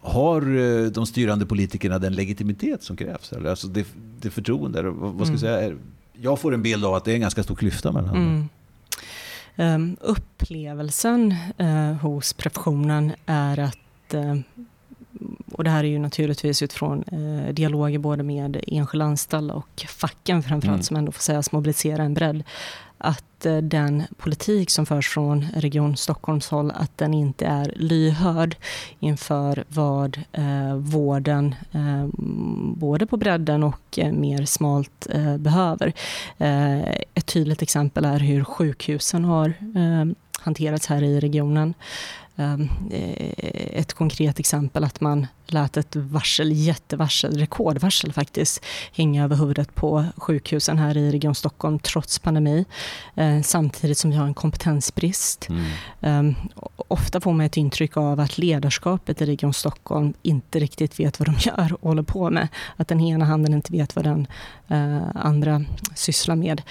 Har 0.00 0.56
eh, 0.56 0.86
de 0.86 1.06
styrande 1.06 1.46
politikerna 1.46 1.98
den 1.98 2.14
legitimitet 2.14 2.82
som 2.82 2.96
krävs? 2.96 3.32
Eller? 3.32 3.50
Alltså 3.50 3.66
det, 3.68 3.86
det 4.20 4.30
förtroende? 4.30 4.82
Vad, 4.82 5.26
ska 5.26 5.36
jag, 5.36 5.42
mm. 5.44 5.70
säga? 5.70 5.78
Jag 6.12 6.40
får 6.40 6.54
en 6.54 6.62
bild 6.62 6.84
av 6.84 6.94
att 6.94 7.04
det 7.04 7.10
är 7.10 7.14
en 7.14 7.20
ganska 7.20 7.42
stor 7.42 7.54
klyfta 7.54 7.92
mellan. 7.92 8.48
Um, 9.58 9.96
upplevelsen 10.00 11.34
uh, 11.60 11.92
hos 11.92 12.32
professionen 12.32 13.12
är 13.26 13.58
att 13.58 14.14
uh, 14.14 14.40
och 15.52 15.64
det 15.64 15.70
här 15.70 15.84
är 15.84 15.88
ju 15.88 15.98
naturligtvis 15.98 16.62
utifrån 16.62 17.04
eh, 17.12 17.54
dialoger 17.54 17.98
både 17.98 18.22
med 18.22 18.64
enskilda 18.66 19.04
anställda 19.04 19.54
och 19.54 19.84
facken 19.88 20.42
framförallt 20.42 20.76
mm. 20.76 20.82
som 20.82 20.96
ändå 20.96 21.12
får 21.12 21.22
sägas 21.22 21.52
mobilisera 21.52 22.02
en 22.02 22.14
bredd. 22.14 22.44
Att 22.98 23.46
eh, 23.46 23.56
den 23.56 24.02
politik 24.16 24.70
som 24.70 24.86
förs 24.86 25.08
från 25.08 25.46
Region 25.54 25.96
Stockholms 25.96 26.48
håll, 26.48 26.72
att 26.74 26.98
den 26.98 27.14
inte 27.14 27.46
är 27.46 27.72
lyhörd 27.76 28.56
inför 29.00 29.64
vad 29.68 30.20
eh, 30.32 30.74
vården, 30.74 31.54
eh, 31.72 32.06
både 32.76 33.06
på 33.06 33.16
bredden 33.16 33.62
och 33.62 33.98
eh, 33.98 34.12
mer 34.12 34.44
smalt 34.44 35.06
eh, 35.10 35.36
behöver. 35.36 35.92
ett 37.14 37.26
tydligt 37.26 37.62
exempel 37.62 38.04
är 38.04 38.18
hur 38.18 38.44
sjukhusen 38.44 39.24
har 39.24 39.52
hanterats 40.40 40.86
här 40.86 41.02
i 41.02 41.20
regionen. 41.20 41.74
Ehm, 42.36 42.68
eh, 42.90 43.78
ett 43.78 43.94
konkret 43.94 44.38
exempel 44.38 44.84
att 44.84 45.00
man 45.00 45.26
lät 45.46 45.76
ett 45.76 45.96
varsel, 45.96 46.52
jättevarsel, 46.52 47.38
rekordvarsel 47.38 48.12
faktiskt, 48.12 48.64
hänga 48.92 49.24
över 49.24 49.36
huvudet 49.36 49.74
på 49.74 50.04
sjukhusen 50.16 50.78
här 50.78 50.96
i 50.96 51.10
Region 51.10 51.34
Stockholm 51.34 51.78
trots 51.78 52.18
pandemi. 52.18 52.64
Eh, 53.14 53.42
samtidigt 53.42 53.98
som 53.98 54.10
vi 54.10 54.16
har 54.16 54.26
en 54.26 54.34
kompetensbrist. 54.34 55.48
Mm. 55.48 55.64
Ehm, 56.00 56.34
ofta 56.76 57.20
får 57.20 57.32
man 57.32 57.46
ett 57.46 57.56
intryck 57.56 57.96
av 57.96 58.20
att 58.20 58.38
ledarskapet 58.38 59.22
i 59.22 59.26
Region 59.26 59.54
Stockholm 59.54 60.14
inte 60.22 60.58
riktigt 60.58 61.00
vet 61.00 61.20
vad 61.20 61.28
de 61.28 61.34
gör 61.40 61.72
och 61.72 61.88
håller 61.88 62.02
på 62.02 62.30
med. 62.30 62.48
Att 62.76 62.88
den 62.88 63.00
ena 63.00 63.24
handen 63.24 63.54
inte 63.54 63.72
vet 63.72 63.96
vad 63.96 64.04
den 64.04 64.26
eh, 64.68 65.02
andra 65.14 65.64
sysslar 65.94 66.36
med. 66.36 66.62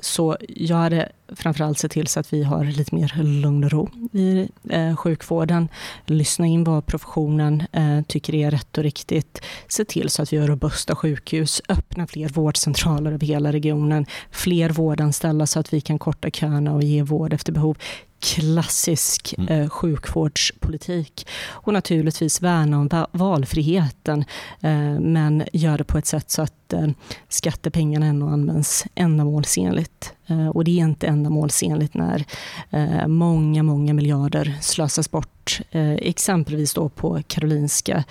så 0.00 0.36
jag 0.48 0.76
hade 0.76 1.08
framförallt 1.36 1.78
sett 1.78 1.92
till 1.92 2.06
så 2.06 2.20
att 2.20 2.32
vi 2.32 2.42
har 2.42 2.64
lite 2.64 2.94
mer 2.94 3.22
lugn 3.22 3.64
och 3.64 3.70
ro 3.70 3.90
i 4.12 4.48
sjukvården. 4.96 5.68
Lyssna 6.06 6.46
in 6.46 6.64
vad 6.64 6.86
professionen 6.86 7.62
eh, 7.72 8.02
tycker 8.08 8.34
är 8.34 8.50
rätt 8.50 8.78
och 8.78 8.84
riktigt. 8.84 9.40
Se 9.68 9.84
till 9.84 10.10
så 10.10 10.22
att 10.22 10.32
vi 10.32 10.36
har 10.36 10.46
robusta 10.46 10.96
sjukhus, 10.96 11.62
öppna 11.68 12.06
fler 12.06 12.28
vårdcentraler 12.28 13.12
över 13.12 13.26
hela 13.26 13.52
regionen, 13.52 14.06
fler 14.30 14.70
vårdanställda 14.70 15.46
så 15.46 15.60
att 15.60 15.72
vi 15.72 15.80
kan 15.80 15.98
korta 15.98 16.30
köerna 16.30 16.74
och 16.74 16.82
ge 16.82 17.02
vård 17.02 17.32
efter 17.32 17.52
behov 17.52 17.76
klassisk 18.20 19.34
mm. 19.38 19.48
eh, 19.48 19.68
sjukvårdspolitik. 19.68 21.26
Och 21.48 21.72
naturligtvis 21.72 22.42
värna 22.42 22.78
om 22.78 23.06
valfriheten 23.12 24.24
eh, 24.60 25.00
men 25.00 25.44
gör 25.52 25.78
det 25.78 25.84
på 25.84 25.98
ett 25.98 26.06
sätt 26.06 26.30
så 26.30 26.42
att 26.42 26.72
eh, 26.72 26.88
skattepengarna 27.28 28.06
ändå 28.06 28.26
används 28.26 28.84
ändamålsenligt. 28.94 30.12
Eh, 30.26 30.48
och 30.48 30.64
det 30.64 30.80
är 30.80 30.84
inte 30.84 31.06
ändamålsenligt 31.06 31.94
när 31.94 32.24
eh, 32.70 33.06
många, 33.06 33.62
många 33.62 33.94
miljarder 33.94 34.58
slösas 34.60 35.10
bort 35.10 35.37
eh, 35.70 35.92
exempelvis 35.92 36.74
då 36.74 36.88
på 36.88 37.22
Karolinska 37.26 38.04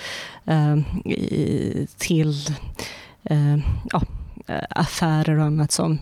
till 1.97 2.35
ja, 3.91 4.01
affärer 4.69 5.37
och 5.37 5.45
annat 5.45 5.71
som 5.71 5.99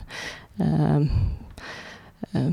Eh, 2.31 2.51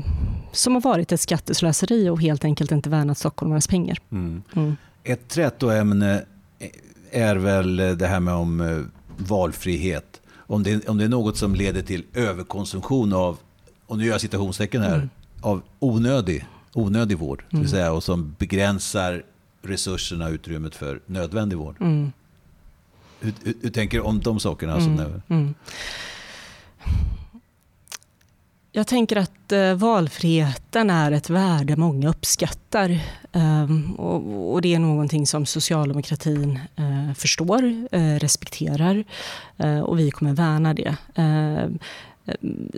som 0.51 0.73
har 0.73 0.81
varit 0.81 1.11
ett 1.11 1.21
skatteslöseri 1.21 2.09
och 2.09 2.21
helt 2.21 2.45
enkelt 2.45 2.71
inte 2.71 2.89
värnat 2.89 3.17
stockholmarnas 3.17 3.67
pengar. 3.67 3.97
Mm. 4.11 4.43
Mm. 4.55 4.75
Ett 5.03 5.27
trätoämne 5.27 6.23
är 7.11 7.35
väl 7.35 7.75
det 7.75 8.07
här 8.07 8.19
med 8.19 8.33
om 8.33 8.61
eh, 8.61 8.79
valfrihet. 9.17 10.21
Om 10.37 10.63
det, 10.63 10.89
om 10.89 10.97
det 10.97 11.03
är 11.03 11.09
något 11.09 11.37
som 11.37 11.55
leder 11.55 11.81
till 11.81 12.03
överkonsumtion 12.13 13.13
av, 13.13 13.37
och 13.85 13.97
nu 13.97 14.05
gör 14.05 14.11
jag 14.11 14.21
citationstecken 14.21 14.81
här, 14.81 14.95
mm. 14.95 15.09
av 15.41 15.61
onödig, 15.79 16.45
onödig 16.73 17.17
vård. 17.17 17.43
Mm. 17.53 17.67
Säga, 17.67 17.91
och 17.91 18.03
som 18.03 18.35
begränsar 18.39 19.23
resurserna 19.61 20.25
och 20.25 20.31
utrymmet 20.31 20.75
för 20.75 21.01
nödvändig 21.05 21.57
vård. 21.57 21.75
Mm. 21.81 22.11
Hur, 23.19 23.33
hur, 23.43 23.53
hur, 23.61 23.69
tänker 23.69 23.97
du 23.97 24.03
om 24.03 24.19
de 24.19 24.39
sakerna? 24.39 24.81
Som 24.81 24.93
mm. 24.93 25.21
mm. 25.27 25.53
Jag 28.75 28.87
tänker 28.87 29.15
att 29.15 29.51
eh, 29.51 29.73
valfriheten 29.73 30.89
är 30.89 31.11
ett 31.11 31.29
värde 31.29 31.75
många 31.75 32.09
uppskattar. 32.09 32.99
Um, 33.31 33.93
och, 33.93 34.53
och, 34.53 34.61
det 34.61 34.73
är 34.73 34.79
någonting 34.79 35.27
som 35.27 35.45
socialdemokratin 35.45 36.59
uh, 36.79 37.13
förstår, 37.13 37.63
uh, 37.63 38.19
respekterar 38.19 39.03
uh, 39.63 39.79
och 39.79 39.99
vi 39.99 40.11
kommer 40.11 40.33
värna 40.33 40.73
det. 40.73 40.95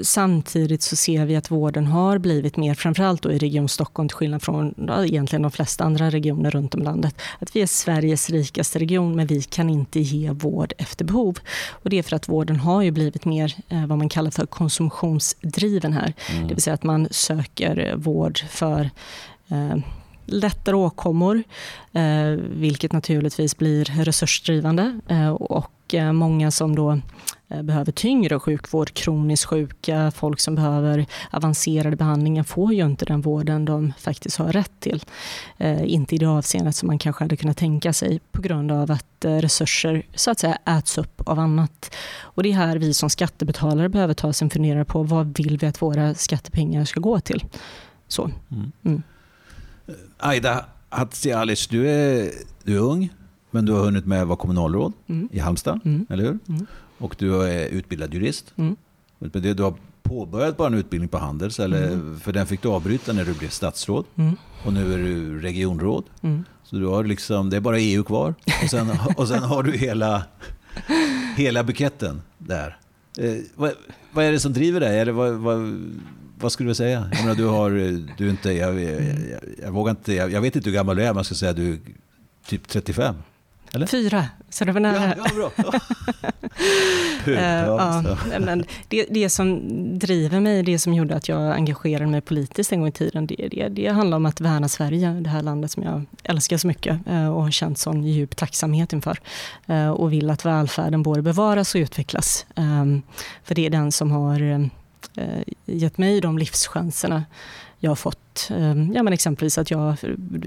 Samtidigt 0.02 0.82
så 0.82 0.96
ser 0.96 1.26
vi 1.26 1.36
att 1.36 1.52
vården 1.52 1.88
har 1.88 2.18
blivit 2.18 2.58
mer, 2.58 2.74
framförallt 2.74 3.22
då 3.22 3.32
i 3.32 3.38
Region 3.38 3.70
Stockholm 3.70 4.10
till 4.10 4.16
skillnad 4.16 4.42
från 4.42 4.90
egentligen 5.06 5.42
de 5.42 5.52
flesta 5.52 5.84
andra 5.84 6.10
regioner 6.10 6.52
runt 6.52 6.76
om 6.76 6.82
landet, 6.82 7.22
att 7.40 7.56
vi 7.56 7.62
är 7.62 7.68
Sveriges 7.68 8.30
rikaste 8.30 8.80
region 8.80 9.16
men 9.16 9.28
vi 9.28 9.42
kan 9.42 9.70
inte 9.70 10.00
ge 10.00 10.32
vård 10.32 10.74
efter 10.78 11.06
behov. 11.06 11.40
Och 11.72 11.90
det 11.90 12.00
är 12.00 12.04
för 12.04 12.16
att 12.16 12.30
vården 12.30 12.56
har 12.56 12.82
ju 12.82 12.92
blivit 12.92 13.26
mer 13.26 13.56
eh, 13.70 13.86
vad 13.86 13.98
man 13.98 14.10
kallar 14.10 14.32
för 14.32 14.46
konsumtionsdriven 14.46 15.94
här. 15.94 16.14
Mm. 16.32 16.48
Det 16.48 16.54
vill 16.54 16.64
säga 16.64 16.74
att 16.74 16.84
man 16.84 17.08
söker 17.12 17.96
vård 17.96 18.40
för 18.50 18.90
eh, 19.48 19.78
lättare 20.26 20.76
åkommor, 20.76 21.44
eh, 21.94 22.30
vilket 22.50 22.92
naturligtvis 22.92 23.58
blir 23.58 23.86
resursdrivande 23.86 25.00
eh, 25.08 25.30
och 25.30 25.94
eh, 25.94 26.14
många 26.14 26.52
som 26.52 26.76
då 26.76 27.00
behöver 27.48 27.92
tyngre 27.92 28.40
sjukvård, 28.40 28.94
kroniskt 28.94 29.46
sjuka, 29.46 30.12
folk 30.12 30.40
som 30.40 30.56
behöver 30.56 31.06
avancerade 31.32 31.96
behandlingar 31.96 32.44
får 32.44 32.74
ju 32.74 32.86
inte 32.86 33.06
den 33.06 33.22
vården 33.22 33.66
de 33.66 33.94
faktiskt 34.00 34.38
har 34.38 34.52
rätt 34.52 34.72
till. 34.80 35.04
Eh, 35.58 35.94
inte 35.94 36.16
i 36.16 36.18
det 36.18 36.26
avseendet 36.26 36.76
som 36.76 36.88
man 36.88 37.00
kanske 37.00 37.24
hade 37.24 37.38
kunnat 37.38 37.58
tänka 37.58 37.94
sig 37.94 38.20
på 38.32 38.42
grund 38.42 38.72
av 38.72 38.92
att 38.92 39.26
eh, 39.26 39.38
resurser 39.38 40.06
så 40.16 40.32
att 40.32 40.40
säga 40.40 40.58
äts 40.66 40.98
upp 40.98 41.22
av 41.26 41.40
annat. 41.40 41.96
Och 42.22 42.44
det 42.44 42.50
är 42.50 42.54
här 42.54 42.78
vi 42.78 42.94
som 42.94 43.10
skattebetalare 43.10 43.90
behöver 43.90 44.14
ta 44.14 44.28
oss 44.28 44.42
en 44.42 44.50
funderare 44.50 44.86
på 44.86 45.04
vad 45.04 45.38
vill 45.38 45.58
vi 45.58 45.68
att 45.68 45.82
våra 45.82 46.14
skattepengar 46.14 46.86
ska 46.86 47.00
gå 47.00 47.20
till. 47.20 47.46
Så. 48.08 48.32
Mm. 48.52 48.72
Mm. 48.84 49.04
Aida 50.18 50.66
Hadzialic, 50.90 51.68
du 51.68 51.90
är, 51.90 52.32
du 52.64 52.76
är 52.76 52.80
ung, 52.80 53.10
men 53.52 53.66
du 53.66 53.74
har 53.74 53.80
hunnit 53.80 54.06
med 54.06 54.22
att 54.22 54.28
vara 54.28 54.38
kommunalråd 54.38 54.94
mm. 55.08 55.30
i 55.32 55.40
Halmstad, 55.40 55.80
mm. 55.86 56.06
eller 56.10 56.24
hur? 56.24 56.40
Och 56.98 57.16
du 57.20 57.44
är 57.44 57.68
utbildad 57.68 58.14
jurist. 58.14 58.54
Mm. 58.56 58.76
Du 59.20 59.64
har 59.64 59.74
påbörjat 60.04 60.58
bara 60.58 60.68
en 60.68 60.74
utbildning 60.74 61.10
på 61.10 61.18
Handels, 61.18 61.60
eller, 61.60 61.88
mm. 61.88 62.20
för 62.20 62.34
den 62.34 62.48
fick 62.48 62.62
du 62.62 62.68
avbryta 62.68 63.14
när 63.14 63.26
du 63.26 63.34
blev 63.34 63.50
statsråd. 63.50 64.06
Mm. 64.16 64.36
Och 64.66 64.74
nu 64.74 64.94
är 64.94 64.98
du 64.98 65.40
regionråd. 65.40 66.04
Mm. 66.22 66.44
Så 66.64 66.76
du 66.76 66.86
har 66.86 67.04
liksom, 67.04 67.50
det 67.50 67.58
är 67.58 67.62
bara 67.62 67.80
EU 67.80 68.04
kvar. 68.04 68.34
Och 68.64 68.70
sen, 68.70 68.90
och 69.18 69.28
sen 69.28 69.44
har 69.44 69.64
du 69.64 69.72
hela, 69.72 70.24
hela 71.36 71.64
buketten 71.64 72.22
där. 72.38 72.78
Eh, 73.18 73.36
vad, 73.56 73.72
vad, 74.12 74.26
är 74.26 74.32
det 74.32 74.40
som 74.40 74.54
driver 74.54 74.80
dig? 74.80 75.00
Eller 75.00 75.12
vad, 75.12 75.34
vad, 75.34 75.84
vad 76.40 76.52
skulle 76.52 76.70
du 76.70 76.76
säga? 76.76 77.10
Jag 77.14 77.22
menar, 77.22 77.36
du 77.36 77.46
har, 77.46 77.72
du 78.18 78.30
inte, 78.30 78.52
jag, 78.52 78.80
jag, 78.80 79.02
jag, 79.02 79.40
jag 79.62 79.72
vågar 79.72 79.92
inte, 79.92 80.14
jag, 80.14 80.42
vet 80.42 80.56
inte 80.56 80.70
hur 80.70 80.76
gammal 80.76 80.96
du 80.96 81.02
är, 81.02 81.08
men 81.08 81.16
jag 81.16 81.26
ska 81.26 81.36
säga 81.36 81.52
att 81.52 81.58
du 81.58 81.74
är 81.74 81.80
typ 82.48 82.68
35. 82.68 83.16
Eller? 83.76 83.88
Fyra, 83.88 84.26
så 84.50 84.66
det 84.66 84.72
var 84.72 84.80
nära. 84.80 85.16
Ja, 85.18 85.26
ja, 85.26 85.34
bra. 85.36 85.52
uh, 87.28 87.40
ja, 88.32 88.40
men 88.40 88.66
det, 88.88 89.06
det 89.10 89.30
som 89.30 89.60
driver 90.00 90.40
mig, 90.40 90.64
det 90.64 90.80
som 90.80 90.94
gjorde 90.94 91.16
att 91.16 91.30
jag 91.30 91.54
engagerade 91.54 92.08
mig 92.08 92.22
politiskt 92.22 92.72
en 92.72 92.80
gång 92.80 92.88
i 92.88 92.92
tiden, 92.92 93.28
det, 93.28 93.48
det, 93.52 93.68
det 93.68 93.88
handlar 93.88 94.18
om 94.18 94.26
att 94.26 94.42
värna 94.42 94.70
Sverige, 94.70 95.10
det 95.10 95.30
här 95.30 95.42
landet 95.42 95.72
som 95.72 95.84
jag 95.84 96.06
älskar 96.24 96.58
så 96.58 96.68
mycket 96.68 97.08
uh, 97.08 97.30
och 97.30 97.44
har 97.44 97.52
känt 97.52 97.78
sån 97.78 98.04
djup 98.04 98.36
tacksamhet 98.36 98.94
inför. 98.94 99.20
Uh, 99.70 99.90
och 99.90 100.14
vill 100.14 100.30
att 100.30 100.46
välfärden 100.46 101.04
både 101.04 101.22
bevaras 101.22 101.76
och 101.76 101.80
utvecklas. 101.80 102.46
För 103.44 103.56
det 103.56 103.66
är 103.66 103.70
den 103.70 103.92
som 103.92 104.12
har 104.12 104.70
gett 105.66 105.98
mig 105.98 106.22
de 106.22 106.38
livschanserna 106.38 107.24
jag 107.80 107.92
har 107.92 107.96
fått, 107.96 108.50
ehm, 108.52 108.94
ja 108.94 109.04
men 109.04 109.14
exempelvis 109.14 109.58
att 109.58 109.72
jag, 109.72 109.96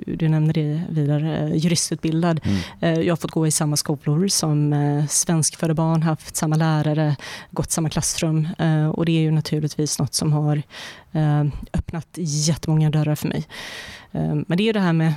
du, 0.07 0.29
nämnde 0.29 0.53
det 0.53 0.83
vidare, 0.89 1.39
eh, 1.39 1.57
juristutbildad. 1.57 2.41
Mm. 2.45 2.59
Eh, 2.81 3.05
jag 3.07 3.13
har 3.13 3.17
fått 3.17 3.31
gå 3.31 3.47
i 3.47 3.51
samma 3.51 3.77
skolor 3.77 4.29
som 4.29 4.73
eh, 4.73 5.07
svenskfödda 5.07 5.75
barn, 5.75 6.03
haft 6.03 6.37
samma 6.37 6.57
lärare, 6.57 7.17
gått 7.51 7.71
samma 7.71 7.91
klassrum. 7.91 8.49
Och 8.95 9.05
det 9.05 9.13
är 9.13 9.21
ju 9.21 9.31
naturligtvis 9.31 9.99
något 9.99 10.15
som 10.15 10.33
har 10.33 10.63
öppnat 11.73 12.09
jättemånga 12.17 12.91
dörrar 12.91 13.15
för 13.15 13.29
mig. 13.29 13.47
Men 14.11 14.57
det 14.57 14.69
är 14.69 14.73
det 14.73 14.81
här 14.81 14.93
med 14.93 15.15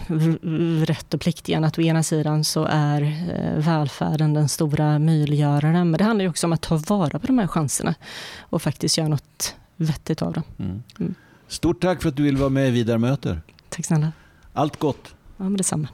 rätt 0.88 1.14
och 1.14 1.22
plikt 1.22 1.50
igen, 1.50 1.64
att 1.64 1.78
å 1.78 1.82
ena 1.82 2.04
sidan 2.04 2.44
så 2.44 2.68
är 2.72 3.16
välfärden 3.58 4.34
den 4.34 4.50
stora 4.50 5.00
möjliggöraren, 5.00 5.92
men 5.92 5.98
det 5.98 6.04
handlar 6.04 6.24
ju 6.24 6.30
också 6.30 6.48
om 6.48 6.54
att 6.54 6.62
ta 6.62 6.78
vara 6.88 7.20
på 7.20 7.28
de 7.28 7.40
här 7.40 7.48
chanserna 7.48 7.96
och 8.40 8.62
faktiskt 8.62 8.98
göra 8.98 9.08
något 9.08 9.56
vettigt 9.76 10.22
av 10.22 10.34
dem. 10.34 10.44
Mm. 10.60 11.16
Stort 11.52 11.82
tack 11.82 12.02
för 12.02 12.10
att 12.10 12.16
du 12.16 12.24
vill 12.24 12.38
vara 12.38 12.50
med 12.50 12.68
i 12.68 12.72
Vidare 12.72 12.98
möter. 12.98 13.42
Tack 13.70 13.86
snälla. 13.86 14.12
Allt 14.54 14.80
gott. 14.80 15.16
Ja, 15.38 15.44
men 15.44 15.58
detsamma. 15.58 15.88